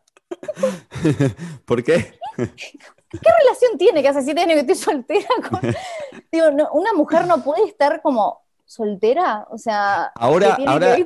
[1.64, 2.18] ¿Por qué?
[2.36, 5.28] ¿Qué relación tiene que hace siete años que estoy soltera?
[6.32, 10.12] Digo, una mujer no puede estar como soltera, o sea...
[10.14, 10.96] Ahora, ahora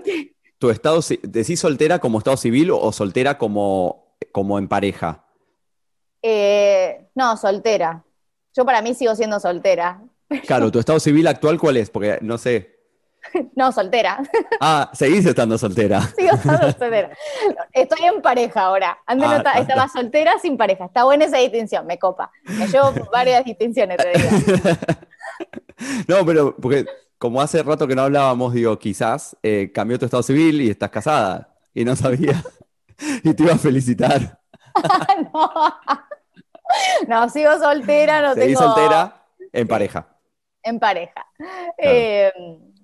[0.58, 3.99] tu estado, ¿decís soltera como estado civil o soltera como,
[4.32, 5.24] como en pareja?
[6.22, 8.04] Eh, no, soltera.
[8.54, 10.02] Yo para mí sigo siendo soltera.
[10.46, 11.90] Claro, ¿tu estado civil actual cuál es?
[11.90, 12.78] Porque no sé.
[13.54, 14.22] No, soltera.
[14.60, 16.00] Ah, seguís estando soltera.
[16.16, 17.10] Sigo estando soltera.
[17.72, 18.98] Estoy en pareja ahora.
[19.06, 20.86] Antes no ah, estaba soltera sin pareja.
[20.86, 22.30] Está buena esa distinción, me copa.
[22.44, 24.76] Me llevo varias distinciones, te digo.
[26.08, 26.86] No, pero porque
[27.18, 30.90] como hace rato que no hablábamos, digo, quizás eh, cambió tu estado civil y estás
[30.90, 32.42] casada y no sabía
[33.24, 34.38] y te iba a felicitar.
[35.32, 35.74] no.
[37.08, 40.06] no, sigo soltera, no Seguí soltera en pareja.
[40.62, 41.26] En pareja.
[41.78, 42.32] Eh,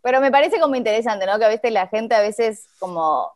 [0.03, 1.39] pero me parece como interesante, ¿no?
[1.39, 3.33] Que a veces la gente a veces como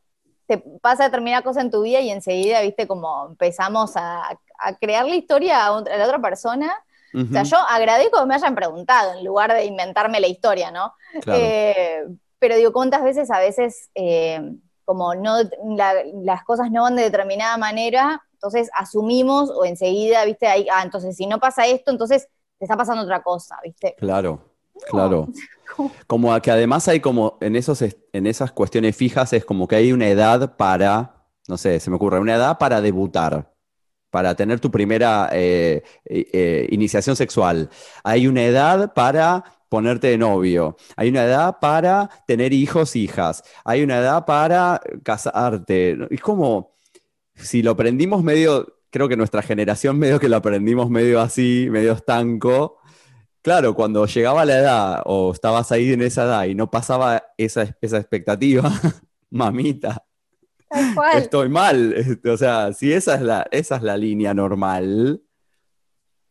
[0.46, 4.36] te pasa determinada cosa en tu vida y enseguida, viste, como empezamos a,
[4.80, 6.74] crear la historia a, a la otra persona
[7.14, 10.94] o sea, yo agradezco que me hayan preguntado en lugar de inventarme la historia, ¿no?
[11.26, 12.04] Eh,
[12.38, 14.40] pero digo, ¿cuántas veces a veces eh,
[14.90, 15.36] como no
[16.24, 21.14] las cosas no van de determinada manera, entonces asumimos o enseguida, viste, ahí, ah, entonces
[21.14, 22.26] si no pasa esto, entonces
[22.58, 23.94] te está pasando otra cosa, viste.
[23.98, 24.40] Claro,
[24.90, 25.28] claro.
[26.08, 29.92] Como que además hay como en, esos, en esas cuestiones fijas es como que hay
[29.92, 33.48] una edad para, no sé, se me ocurre, una edad para debutar
[34.10, 37.70] para tener tu primera eh, eh, eh, iniciación sexual.
[38.02, 40.76] Hay una edad para ponerte de novio.
[40.96, 43.42] Hay una edad para tener hijos, hijas.
[43.64, 45.96] Hay una edad para casarte.
[46.10, 46.74] Es como,
[47.34, 51.92] si lo aprendimos medio, creo que nuestra generación medio que lo aprendimos medio así, medio
[51.92, 52.78] estanco.
[53.42, 57.74] Claro, cuando llegaba la edad o estabas ahí en esa edad y no pasaba esa,
[57.80, 58.70] esa expectativa,
[59.30, 60.04] mamita,
[61.16, 62.18] Estoy mal.
[62.24, 65.20] O sea, si esa es la, esa es la línea normal.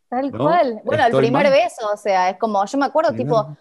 [0.10, 0.82] Tal cual.
[0.84, 3.56] Bueno, el primer beso, o sea, es como, yo me acuerdo, tipo,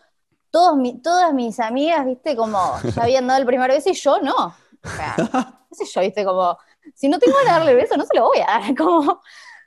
[0.51, 4.35] todos todas mis amigas, viste, como ya habían dado el primer beso y yo no.
[4.37, 6.57] O sea, no sé yo, viste, como,
[6.95, 8.75] si no tengo que darle el beso, no se lo voy a dar.
[8.77, 9.21] Como,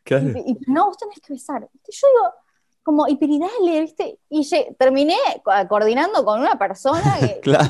[0.10, 1.62] y, no, vos tenés que besar.
[1.62, 2.34] Yo digo,
[2.82, 5.16] como, y viste, y terminé
[5.70, 7.70] coordinando con una persona que, claro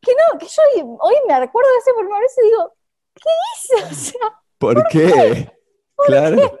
[0.00, 0.62] que no, que yo
[1.00, 2.74] hoy me recuerdo de ese por primera vez y digo,
[3.14, 3.84] ¿qué hice?
[3.84, 5.52] O sea, ¿por, qué?
[6.06, 6.60] claro.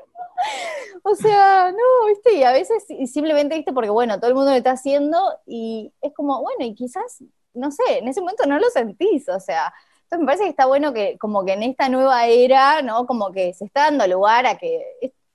[1.08, 4.56] O sea, no, viste, y a veces simplemente, viste, porque bueno, todo el mundo lo
[4.56, 5.16] está haciendo
[5.46, 7.22] y es como, bueno, y quizás,
[7.54, 10.66] no sé, en ese momento no lo sentís, o sea, entonces me parece que está
[10.66, 13.06] bueno que como que en esta nueva era, ¿no?
[13.06, 14.82] Como que se está dando lugar a que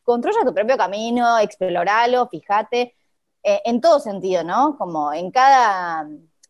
[0.03, 2.93] construya tu propio camino, exploralo, fíjate,
[3.41, 4.77] eh, en todo sentido, ¿no?
[4.77, 6.05] Como en cada,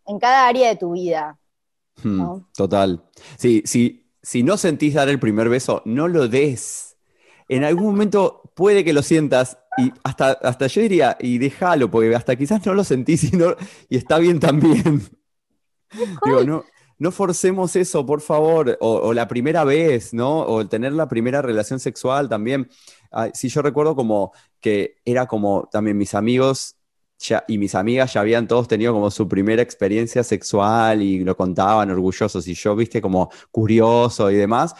[0.07, 1.37] en cada área de tu vida.
[2.01, 3.03] Hmm, total.
[3.37, 6.90] Sí, si no sentís dar el primer beso, no lo des.
[7.51, 12.15] En algún momento puede que lo sientas y hasta, hasta yo diría, y déjalo, porque
[12.15, 13.37] hasta quizás no lo sentís y,
[13.89, 15.01] y está bien también.
[16.23, 16.63] Digo, no,
[16.97, 20.43] no forcemos eso, por favor, o, la primera vez, ¿no?
[20.43, 22.69] O el tener la primera relación sexual también.
[23.33, 26.77] sí, yo recuerdo como que era como también mis amigos
[27.49, 31.91] y mis amigas ya habían todos tenido como su primera experiencia sexual y lo contaban
[31.91, 34.73] orgullosos y yo, viste, como curioso y demás.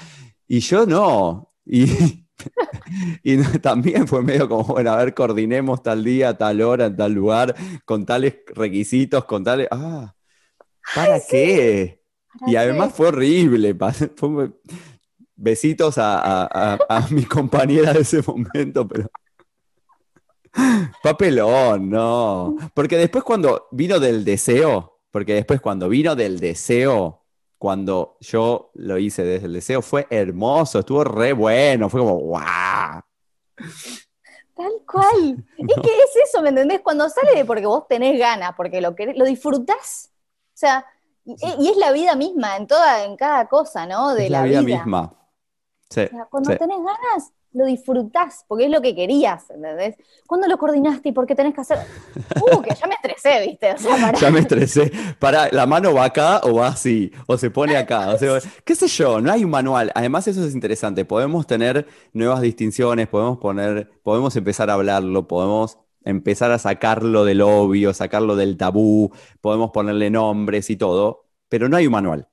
[0.48, 1.52] Y yo no.
[1.66, 1.86] Y
[3.24, 7.14] y también fue medio como, bueno, a ver, coordinemos tal día, tal hora, en tal
[7.14, 9.68] lugar, con tales requisitos, con tales...
[9.72, 10.14] Ah,
[10.96, 12.02] ¿para qué?
[12.48, 13.76] y además fue horrible.
[15.36, 19.10] Besitos a, a mi compañera de ese momento, pero...
[21.02, 22.56] Papelón, no.
[22.74, 27.21] Porque después cuando vino del deseo, porque después cuando vino del deseo,
[27.62, 33.02] cuando yo lo hice desde el deseo, fue hermoso, estuvo re bueno, fue como, ¡guau!
[34.56, 35.46] Tal cual.
[35.60, 36.82] Es que es eso, ¿me entendés?
[36.82, 40.10] Cuando sale de porque vos tenés ganas, porque lo, querés, lo disfrutás.
[40.12, 40.88] O sea,
[41.24, 41.36] y,
[41.70, 44.16] es la vida misma, en toda, en cada cosa, ¿no?
[44.16, 45.14] De la, vida, misma.
[45.88, 49.96] Sí, cuando tenés ganas, lo disfrutás, porque es lo que querías, ¿entendés?
[50.26, 51.80] ¿Cuándo lo coordinaste y por qué tenés que hacer?
[52.42, 53.76] Uh, que ya me estresé, ¿viste?
[54.20, 54.92] Ya me estresé.
[55.20, 57.12] Para, ¿la mano va acá o va así?
[57.28, 58.10] O se pone acá.
[58.12, 59.92] O sea, qué sé yo, no hay un manual.
[59.96, 61.06] Además, eso es interesante.
[61.06, 67.42] Podemos tener nuevas distinciones, podemos poner, podemos empezar a hablarlo, podemos empezar a sacarlo del
[67.42, 69.12] obvio, sacarlo del tabú,
[69.42, 72.28] podemos ponerle nombres y todo, pero no hay un manual.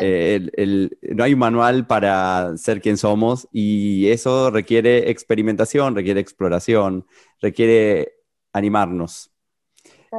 [0.00, 7.06] Eh, no hay un manual para ser quien somos y eso requiere experimentación, requiere exploración,
[7.40, 8.14] requiere
[8.52, 9.30] animarnos.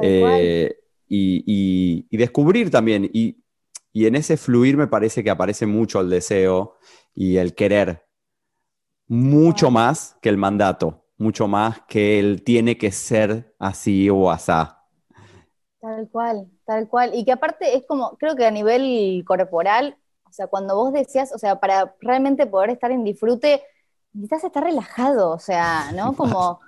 [0.00, 0.74] Eh,
[1.08, 3.08] y, descubrir también.
[3.12, 3.38] Y,
[3.94, 6.78] en ese fluir me parece que aparece mucho el deseo
[7.14, 8.06] y el querer,
[9.06, 14.81] mucho más que el mandato, mucho más que el tiene que ser así o asá.
[15.82, 17.10] Tal cual, tal cual.
[17.12, 21.32] Y que aparte es como, creo que a nivel corporal, o sea, cuando vos decías,
[21.34, 23.64] o sea, para realmente poder estar en disfrute,
[24.12, 26.14] necesitas estar relajado, o sea, ¿no?
[26.14, 26.60] Como, o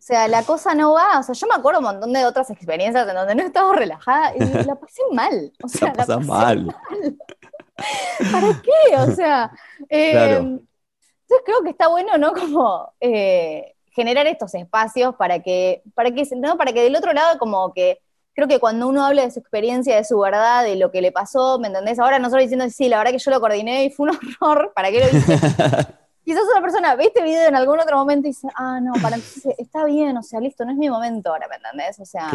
[0.00, 3.08] sea, la cosa no va, o sea, yo me acuerdo un montón de otras experiencias
[3.08, 6.76] en donde no estaba relajada y la pasé mal, o sea, la, pasé mal.
[8.32, 8.96] ¿Para qué?
[8.98, 9.52] O sea,
[9.88, 12.32] eh, entonces creo que está bueno, ¿no?
[12.32, 16.56] Como eh, generar estos espacios para que, para que, ¿no?
[16.56, 18.00] Para que del otro lado como que
[18.34, 21.12] creo que cuando uno habla de su experiencia, de su verdad, de lo que le
[21.12, 21.98] pasó, ¿me entendés?
[21.98, 24.90] Ahora nosotros diciendo, sí, la verdad que yo lo coordiné y fue un horror, ¿para
[24.90, 25.38] qué lo hice?
[26.24, 29.16] Quizás una persona ve este video en algún otro momento y dice, ah, no, para
[29.16, 31.98] entonces está bien, o sea, listo, no es mi momento ahora, ¿me entendés?
[31.98, 32.28] O sea,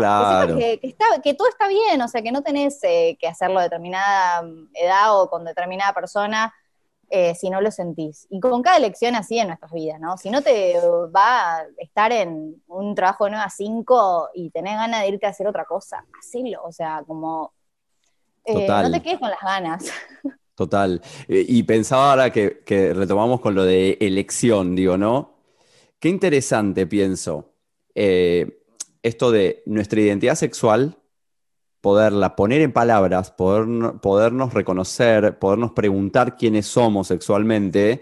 [0.57, 3.63] que, está, que todo está bien, o sea, que no tenés eh, que hacerlo a
[3.63, 6.53] determinada edad o con determinada persona,
[7.09, 8.27] eh, si no lo sentís.
[8.29, 10.17] Y con cada elección así en nuestras vidas, ¿no?
[10.17, 10.75] Si no te
[11.15, 15.25] va a estar en un trabajo de 9 a 5 y tenés ganas de irte
[15.25, 16.63] a hacer otra cosa, hacelo.
[16.63, 17.53] O sea, como.
[18.43, 19.91] Eh, no te quedes con las ganas.
[20.55, 21.01] Total.
[21.27, 25.35] Eh, y pensaba ahora que, que retomamos con lo de elección, digo, ¿no?
[25.99, 27.53] Qué interesante, pienso.
[27.93, 30.97] esto de nuestra identidad sexual
[31.85, 38.01] poderla poner en palabras, poder, podernos reconocer, podernos preguntar quiénes somos sexualmente,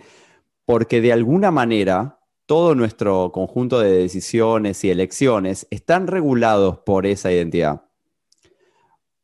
[0.63, 7.33] porque de alguna manera todo nuestro conjunto de decisiones y elecciones están regulados por esa
[7.33, 7.81] identidad.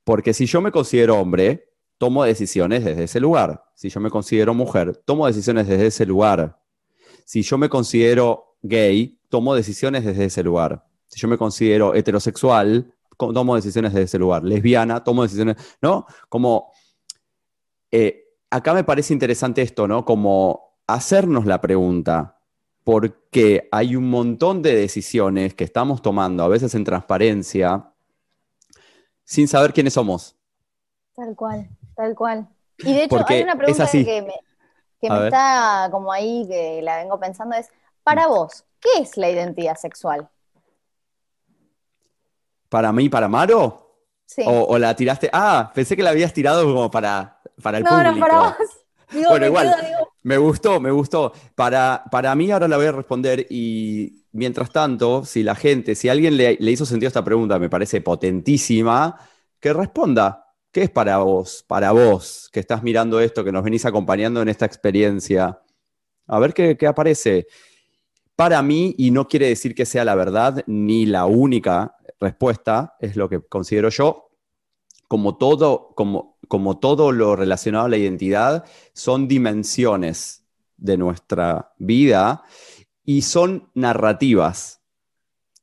[0.03, 3.63] Porque si yo me considero hombre, tomo decisiones desde ese lugar.
[3.75, 6.59] Si yo me considero mujer, tomo decisiones desde ese lugar.
[7.23, 10.85] Si yo me considero gay, tomo decisiones desde ese lugar.
[11.07, 14.43] Si yo me considero heterosexual, tomo decisiones desde ese lugar.
[14.43, 16.05] Lesbiana, tomo decisiones, ¿no?
[16.29, 16.71] Como,
[17.91, 20.05] eh, acá me parece interesante esto, ¿no?
[20.05, 22.39] Como hacernos la pregunta,
[22.83, 27.91] porque hay un montón de decisiones que estamos tomando, a veces en transparencia,
[29.23, 30.35] sin saber quiénes somos.
[31.15, 32.47] Tal cual, tal cual.
[32.79, 34.33] Y de hecho, hay una pregunta que me,
[35.01, 37.67] que me está como ahí, que la vengo pensando, es,
[38.03, 40.29] para vos, ¿qué es la identidad sexual?
[42.69, 43.89] ¿Para mí, para Maro?
[44.25, 44.43] Sí.
[44.45, 45.29] O, la tiraste?
[45.33, 48.03] Ah, pensé que la habías tirado como para, para el público.
[48.03, 48.55] No, no, para vos.
[49.27, 49.75] bueno, igual,
[50.21, 51.33] me gustó, me gustó.
[51.55, 56.09] Para, para mí ahora la voy a responder y mientras tanto, si la gente, si
[56.09, 59.19] alguien le, le hizo sentido esta pregunta, me parece potentísima,
[59.59, 60.45] que responda.
[60.71, 64.49] ¿Qué es para vos, para vos, que estás mirando esto, que nos venís acompañando en
[64.49, 65.59] esta experiencia?
[66.27, 67.47] A ver qué, qué aparece.
[68.35, 73.15] Para mí, y no quiere decir que sea la verdad ni la única respuesta es
[73.15, 74.29] lo que considero yo,
[75.07, 80.45] como todo, como, como todo lo relacionado a la identidad, son dimensiones
[80.77, 82.43] de nuestra vida
[83.03, 84.81] y son narrativas,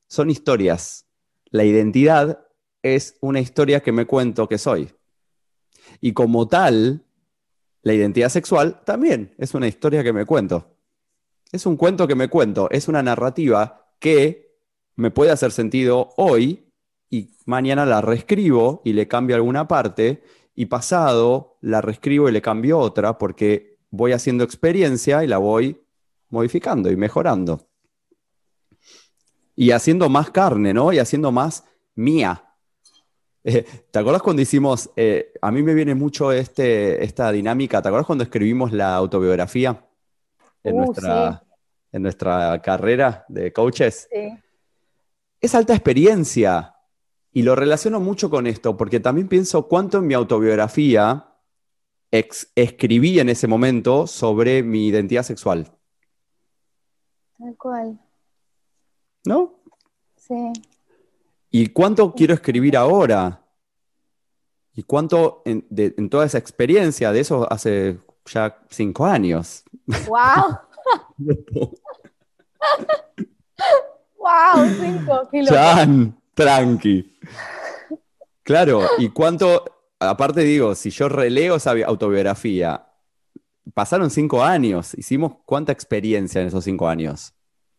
[0.07, 1.05] son historias.
[1.45, 2.45] La identidad
[2.83, 4.91] es una historia que me cuento que soy.
[6.01, 7.05] Y como tal,
[7.81, 10.75] la identidad sexual también es una historia que me cuento.
[11.51, 14.46] Es un cuento que me cuento, es una narrativa que
[14.97, 16.65] me puede hacer sentido hoy
[17.09, 20.23] y mañana la reescribo y le cambio alguna parte
[20.55, 25.81] y pasado la reescribo y le cambio otra porque voy haciendo experiencia y la voy
[26.29, 27.69] modificando y mejorando.
[29.55, 30.91] Y haciendo más carne, ¿no?
[30.91, 31.63] Y haciendo más
[31.95, 32.43] mía.
[33.49, 37.87] Eh, ¿Te acuerdas cuando hicimos, eh, a mí me viene mucho este, esta dinámica, ¿te
[37.87, 39.87] acuerdas cuando escribimos la autobiografía
[40.65, 41.43] en, Uh, nuestra,
[41.93, 44.09] en nuestra carrera de coaches?
[44.11, 44.37] Sí.
[45.41, 46.75] Es alta experiencia
[47.31, 51.27] y lo relaciono mucho con esto porque también pienso cuánto en mi autobiografía
[52.11, 55.71] ex- escribí en ese momento sobre mi identidad sexual,
[57.37, 57.99] Tal cual.
[59.25, 59.53] ¿no?
[60.15, 60.51] Sí.
[61.51, 63.43] ¿Y cuánto quiero escribir ahora?
[64.73, 69.63] ¿Y cuánto en, de- en toda esa experiencia de eso hace ya cinco años?
[70.07, 70.57] ¡Wow!
[74.27, 74.75] ¡Wow!
[74.79, 75.53] Cinco, loco.
[75.53, 77.17] Chan, tranqui.
[78.43, 79.63] Claro, y cuánto,
[79.99, 82.85] aparte digo, si yo releo esa bi- autobiografía,
[83.73, 87.33] pasaron cinco años, hicimos cuánta experiencia en esos cinco años.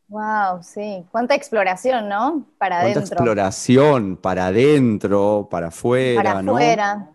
[0.09, 1.05] Wow, sí.
[1.11, 2.47] Cuánta exploración, ¿no?
[2.59, 3.17] Para Cuánta adentro.
[3.17, 6.53] exploración para adentro, para afuera, Para ¿no?
[6.53, 7.13] afuera.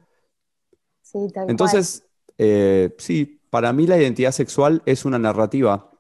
[1.01, 2.03] Sí, tal Entonces,
[2.37, 5.91] eh, sí, para mí la identidad sexual es una narrativa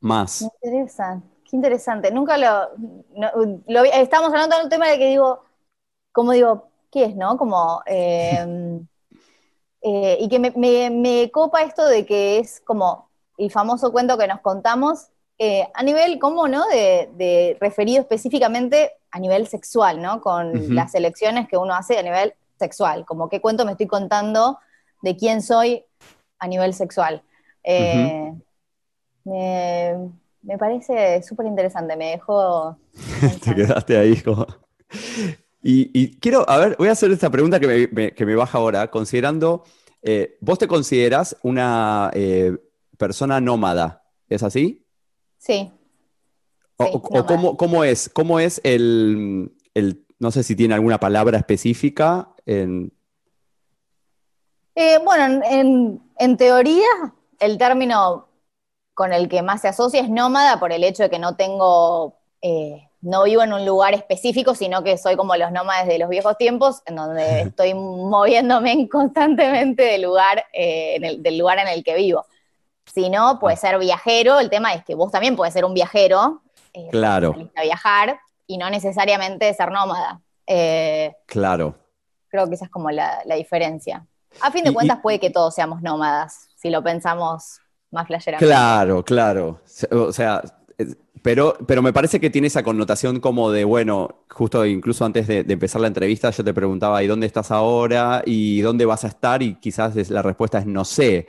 [0.00, 0.42] más.
[0.42, 1.22] Me interesa.
[1.48, 2.10] Qué interesante.
[2.10, 2.70] Nunca lo,
[3.14, 3.30] no,
[3.68, 5.44] lo Estábamos hablando de un tema de que digo,
[6.12, 7.36] como digo, ¿qué es, no?
[7.38, 7.82] Como.
[7.86, 8.80] eh,
[9.82, 14.18] eh, y que me, me- me copa esto de que es como el famoso cuento
[14.18, 16.66] que nos contamos eh, a nivel, ¿cómo no?
[16.68, 20.20] De, de referido específicamente a nivel sexual, ¿no?
[20.20, 24.58] Con las elecciones que uno hace a nivel sexual, como qué cuento me estoy contando
[25.02, 25.84] de quién soy
[26.38, 27.22] a nivel sexual.
[27.64, 28.32] Eh,
[29.24, 29.94] me,
[30.46, 32.78] me parece súper interesante, me dejó...
[33.44, 34.46] Te quedaste ahí como...
[35.62, 38.36] Y, y quiero, a ver, voy a hacer esta pregunta que me, me- que me
[38.36, 39.64] baja ahora, considerando,
[40.02, 42.56] eh, vos te consideras una eh,
[42.96, 44.86] persona nómada, ¿es así?
[45.38, 45.72] Sí.
[46.76, 46.92] O, Sí,
[47.26, 52.92] cómo, cómo es, cómo es el, el- no sé si tiene alguna palabra específica en...
[54.76, 56.86] Eh, bueno, en, en- en teoría,
[57.40, 58.25] el término
[58.96, 62.14] con el que más se asocia es nómada por el hecho de que no tengo,
[62.40, 66.08] eh, no vivo en un lugar específico, sino que soy como los nómades de los
[66.08, 71.68] viejos tiempos, en donde estoy moviéndome constantemente del lugar, eh, en el- del lugar en
[71.68, 72.24] el que vivo.
[72.86, 76.40] Si no, puede ser viajero, el tema es que vos también puedes ser un viajero,
[76.72, 77.34] eh, Claro.
[77.54, 80.22] a viajar, y no necesariamente ser nómada.
[81.26, 81.74] Claro.
[82.28, 84.06] Creo que esa es como la, la diferencia.
[84.40, 87.60] A fin de Y- cuentas, y- puede que todos seamos nómadas, si lo pensamos
[87.90, 88.06] más.
[88.38, 89.60] Claro, claro.
[89.90, 90.42] O sea,
[91.22, 95.44] pero, pero me parece que tiene esa connotación como de, bueno, justo incluso antes de,
[95.44, 98.22] de empezar la entrevista yo te preguntaba, ¿y dónde estás ahora?
[98.24, 99.42] ¿Y dónde vas a estar?
[99.42, 101.26] Y quizás la respuesta es no sé.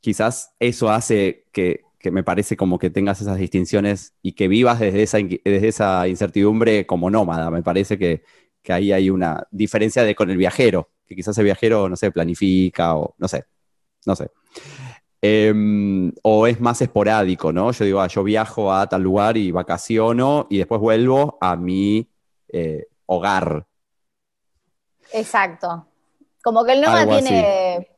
[0.00, 4.78] Quizás eso hace que, que me parece como que tengas esas distinciones y que vivas
[4.78, 7.50] desde esa, desde esa incertidumbre como nómada.
[7.50, 8.22] Me parece que,
[8.62, 12.10] que ahí hay una diferencia de con el viajero, que quizás el viajero, no sé,
[12.10, 13.44] planifica o no sé,
[14.06, 14.30] no sé.
[15.22, 17.72] Em, o es más esporádico, ¿no?
[17.72, 22.08] Yo digo, ah, yo viajo a tal lugar y vacaciono y después vuelvo a mi
[22.48, 23.66] eh, hogar.
[25.12, 25.86] Exacto.
[26.42, 27.88] Como que el nómada tiene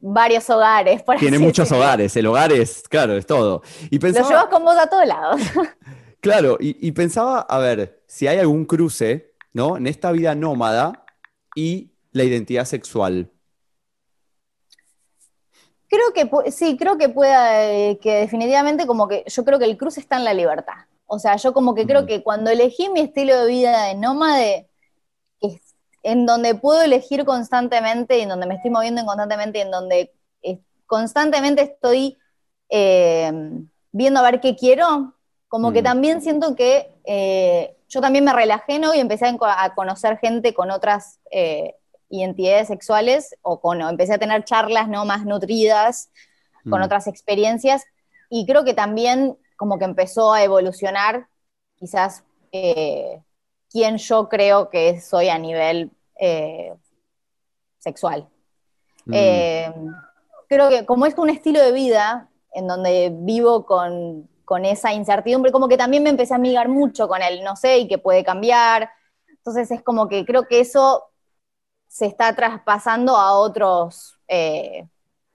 [0.00, 3.62] varios hogares, por Tiene así muchos hogares, el hogar es, claro, es todo.
[3.90, 5.40] Y Lo pensaba, llevas con vos a todos lados.
[6.20, 9.76] claro, y, y pensaba, a ver, si hay algún cruce, ¿no?
[9.76, 11.04] En esta vida nómada
[11.54, 13.30] y la identidad sexual.
[15.90, 19.76] Creo que sí, creo que pueda, eh, que definitivamente como que yo creo que el
[19.76, 20.86] cruce está en la libertad.
[21.06, 24.70] O sea, yo como que creo que cuando elegí mi estilo de vida de nómade,
[25.40, 25.60] es
[26.02, 30.14] en donde puedo elegir constantemente, y en donde me estoy moviendo constantemente, y en donde
[30.42, 32.16] eh, constantemente estoy
[32.70, 33.32] eh,
[33.92, 35.14] viendo a ver qué quiero,
[35.50, 38.94] como que también siento que eh, yo también me relajé, ¿no?
[38.94, 41.74] Y empecé a, conocer gente con otras eh,
[42.10, 45.04] identidades sexuales, o con, o empecé a tener charlas, ¿no?
[45.04, 46.10] Más nutridas,
[46.68, 46.84] con Mm.
[46.84, 47.84] otras experiencias,
[48.28, 51.26] y creo que también como que empezó a evolucionar
[51.76, 53.22] quizás eh,
[53.70, 56.74] quién yo creo que soy a nivel eh,
[57.78, 58.28] sexual.
[59.06, 59.12] Mm.
[59.14, 59.74] Eh,
[60.48, 65.52] creo que como es un estilo de vida en donde vivo con, con esa incertidumbre,
[65.52, 68.24] como que también me empecé a amigar mucho con él, no sé, y que puede
[68.24, 68.90] cambiar.
[69.28, 71.09] Entonces es como que creo que eso
[71.90, 74.86] se está traspasando a otros, eh,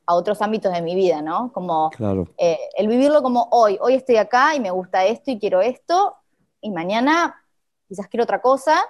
[0.05, 1.51] a otros ámbitos de mi vida, ¿no?
[1.51, 2.29] Como Claro.
[2.37, 6.15] eh, el vivirlo como hoy, hoy estoy acá y me gusta esto y quiero esto,
[6.61, 7.35] y mañana
[7.89, 8.85] quizás quiero otra cosa,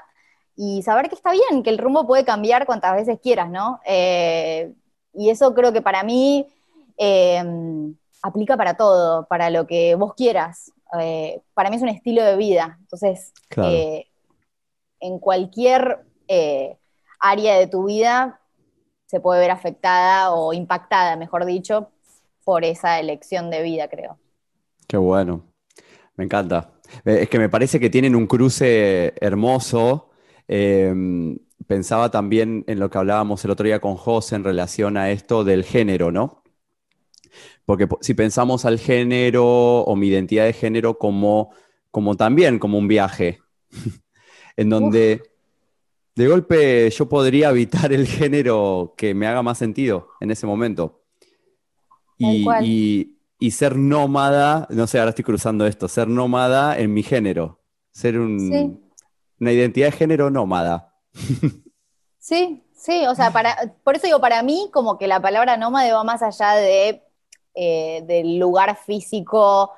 [0.55, 3.79] y saber que está bien, que el rumbo puede cambiar cuantas veces quieras, ¿no?
[3.83, 4.71] Eh,
[5.13, 6.47] y eso creo que para mí
[6.97, 10.71] em, aplica para todo, para lo que vos quieras.
[11.55, 12.77] Para mí es un estilo de vida.
[12.79, 13.33] Entonces,
[14.99, 16.77] en cualquier eh,
[17.19, 18.39] área de tu vida
[19.05, 21.89] se puede ver afectada o impactada, mejor dicho,
[22.43, 24.17] por esa elección de vida, creo.
[24.87, 25.43] Qué bueno,
[26.15, 26.71] me encanta.
[27.03, 30.09] Es que me parece que tienen un cruce hermoso.
[30.47, 31.37] Em,
[31.67, 35.43] pensaba también en lo que hablábamos el otro día con José en relación a esto
[35.43, 36.43] del género, ¿no?
[37.65, 41.51] Porque si pensamos al género o mi identidad de género como,
[41.89, 43.39] como también como un viaje,
[44.55, 45.23] en donde
[46.15, 51.01] de golpe yo podría habitar el género que me haga más sentido en ese momento.
[52.17, 53.11] Y,
[53.51, 57.59] ser nómada, no sé, ahora estoy cruzando esto, ser nómada en mi género,
[57.91, 60.93] ser una identidad de género nómada.
[62.17, 65.91] Sí, sí, o sea, para, por eso digo, para mí como que la palabra nómade
[65.91, 67.03] va más allá de,
[67.53, 69.71] eh, del lugar físico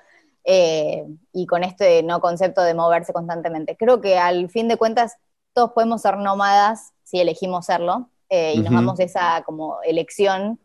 [0.46, 3.76] eh, y con este no concepto de moverse constantemente.
[3.76, 5.18] Creo que al fin de cuentas
[5.58, 10.60] todos podemos ser nómadas si elegimos serlo eh, y nos damos esa como elección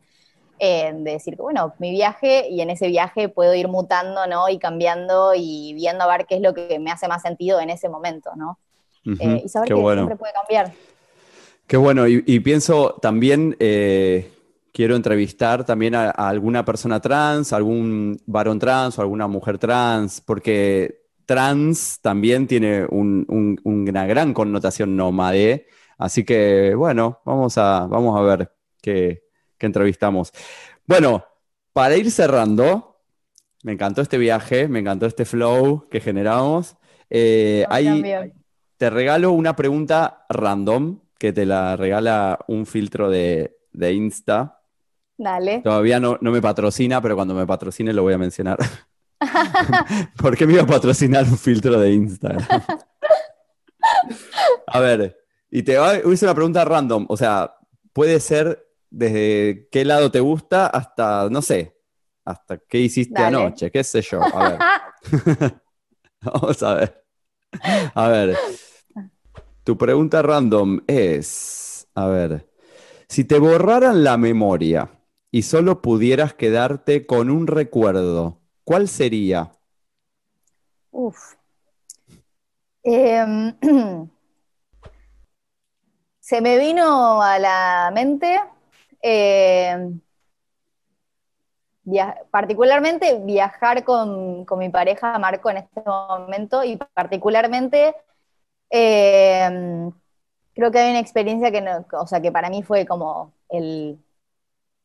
[0.61, 4.49] de decir que, bueno, mi viaje y en ese viaje puedo ir mutando, ¿no?
[4.49, 7.70] Y cambiando y viendo a ver qué es lo que me hace más sentido en
[7.70, 8.59] ese momento, ¿no?
[9.03, 10.72] y saber que siempre puede cambiar.
[11.66, 14.30] Qué bueno, y, pienso también, eh,
[14.72, 21.01] quiero entrevistar también a, alguna persona trans, algún varón trans o alguna mujer trans, porque
[21.33, 25.66] trans también tiene una gran connotación nómade.
[25.97, 28.53] Así que, bueno, vamos a, vamos a ver
[28.83, 29.22] qué,
[29.59, 30.30] entrevistamos.
[30.87, 31.24] Bueno,
[31.72, 33.01] para ir cerrando,
[33.62, 36.76] me encantó este viaje, me encantó este flow que generamos.
[37.09, 37.64] Eh,
[38.76, 44.61] te regalo una pregunta random que te la regala un filtro de, Insta.
[45.16, 45.62] Dale.
[45.62, 48.59] Todavía no, me patrocina, pero cuando me patrocine lo voy a mencionar.
[50.16, 52.47] ¿Por qué me iba a patrocinar un filtro de Instagram?
[54.66, 55.18] a ver,
[55.51, 57.07] y te voy a hacer una pregunta random.
[57.09, 57.55] O sea,
[57.93, 61.77] puede ser desde qué lado te gusta hasta, no sé,
[62.25, 64.20] hasta qué hiciste anoche, qué sé yo.
[64.23, 64.59] A ver.
[66.23, 67.05] Vamos a ver.
[67.95, 68.37] A ver.
[69.64, 72.51] Tu pregunta random es, a ver,
[73.09, 74.91] si te borraran la memoria
[75.31, 79.50] y solo pudieras quedarte con un recuerdo, ¿cuál sería?
[80.90, 81.34] Uf.
[82.84, 83.56] Em,
[86.20, 88.40] se me vino a la mente
[89.00, 90.00] em,
[92.30, 97.94] particularmente viajar con, con, mi pareja Marco en este momento y particularmente
[98.70, 99.90] eh,
[100.54, 103.98] creo que hay una experiencia que, o sea, que para mí fue como el,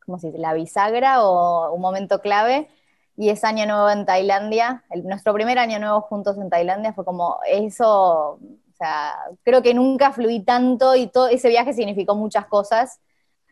[0.05, 0.39] ¿cómo se dice?
[0.39, 2.69] La bisagra o un momento clave.
[3.18, 4.84] Y es Año Nuevo en Tailandia.
[5.03, 8.39] nuestro primer Año Nuevo juntos en Tailandia fue como eso, o
[8.78, 12.99] sea, creo que nunca fluí tanto y todo ese viaje significó muchas cosas.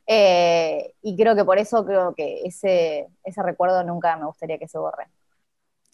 [0.07, 4.68] Eh, y creo que por eso creo que ese, ese recuerdo nunca me gustaría que
[4.68, 5.07] se borre.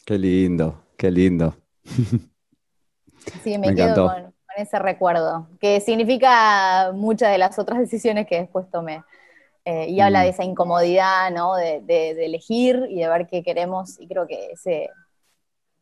[0.05, 1.55] Qué lindo, qué lindo.
[3.43, 8.69] Sí, me, quedo con, ese recuerdo, que significa muchas de las otras decisiones que después
[8.69, 9.03] tomé.
[9.63, 10.23] Eh, y habla mm.
[10.23, 11.55] de esa incomodidad, ¿no?
[11.55, 13.99] De, elegir y de ver qué queremos.
[13.99, 14.89] Y creo que ese,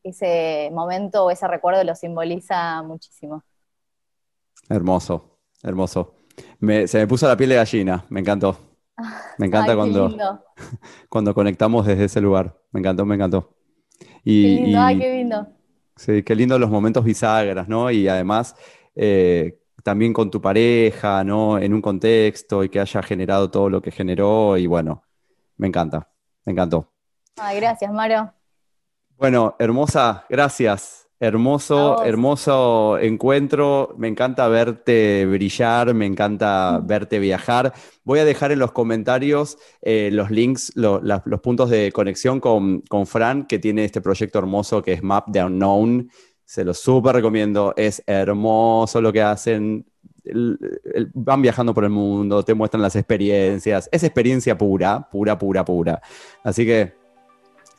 [0.04, 3.44] ese momento o ese recuerdo lo simboliza muchísimo.
[4.68, 6.16] Hermoso, hermoso.
[6.86, 8.58] se me puso la piel de gallina, me encantó.
[9.38, 10.44] Me encanta cuando,
[11.10, 12.60] cuando conectamos desde ese lugar.
[12.72, 13.56] Me encantó, me encantó.
[14.24, 15.48] Y, qué lindo, ay, qué lindo.
[15.96, 17.92] Sí, qué lindo los momentos bisagras, ¿no?
[17.92, 18.56] Y además
[18.96, 19.60] eh,
[19.90, 21.58] también con tu pareja, ¿no?
[21.58, 25.02] En un contexto y que haya generado todo lo que generó y bueno,
[25.58, 26.08] me encanta,
[26.46, 26.94] me encantó.
[27.38, 28.32] Ay, gracias, Mario.
[29.18, 31.08] Bueno, hermosa, gracias.
[31.20, 33.96] Hermoso, hermoso encuentro.
[33.98, 37.74] Me encanta verte brillar, me encanta verte viajar.
[38.04, 43.48] Voy a dejar en los comentarios eh, los links, los puntos de conexión con, Fran,
[43.48, 46.12] que tiene este proyecto hermoso que es Map the Unknown.
[46.50, 47.76] Se lo súper recomiendo.
[47.78, 49.86] Es hermoso lo que hacen.
[51.14, 53.88] van viajando por el mundo, te muestran las experiencias.
[53.92, 56.02] Es experiencia pura, pura, pura, pura.
[56.44, 56.98] Así que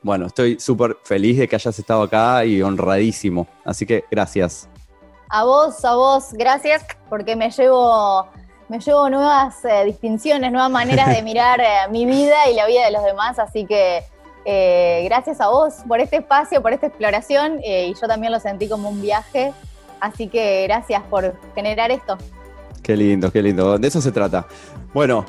[0.03, 3.49] bueno, estoy súper feliz de que hayas estado acá y honradísimo.
[3.65, 4.69] Así que gracias.
[5.31, 8.29] A vos, a vos, gracias, porque me llevo,
[8.69, 12.85] me llevo nuevas eh, distinciones, nuevas maneras de mirar eh, mi vida y la vida
[12.85, 13.41] de los demás.
[13.41, 14.05] Así que
[14.45, 17.61] eh, gracias a vos por este espacio, por esta exploración.
[17.65, 19.53] y yo también lo sentí como un viaje.
[20.01, 22.17] Así que gracias por generar esto.
[22.83, 23.79] Qué lindo, qué lindo.
[23.79, 24.47] De eso se trata.
[24.95, 25.25] Bueno,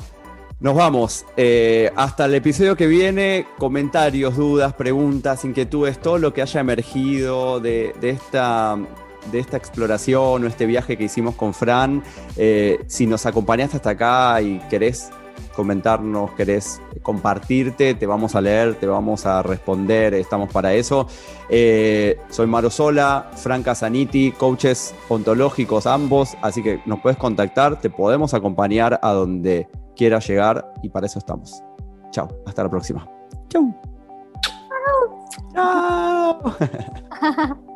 [0.62, 1.26] Nos vamos.
[1.36, 7.58] Eh, hasta el episodio que viene, comentarios, dudas, preguntas, inquietudes, todo lo que haya emergido
[7.58, 8.78] de, esta,
[9.32, 12.04] de esta exploración o este viaje que hicimos con Fran.
[12.36, 15.10] Eh, si nos acompañaste hasta acá y querés
[15.54, 21.06] comentarnos, querés compartirte, te vamos a leer, te vamos a responder, estamos para eso.
[21.48, 27.90] Eh, soy Maro Sola, Fran Casaniti, coaches ontológicos ambos, así que nos puedes contactar, te
[27.90, 31.62] podemos acompañar a donde quiera llegar y para eso estamos.
[32.10, 33.08] Chao, hasta la próxima.
[33.48, 33.74] Chau.
[35.54, 36.42] Chao.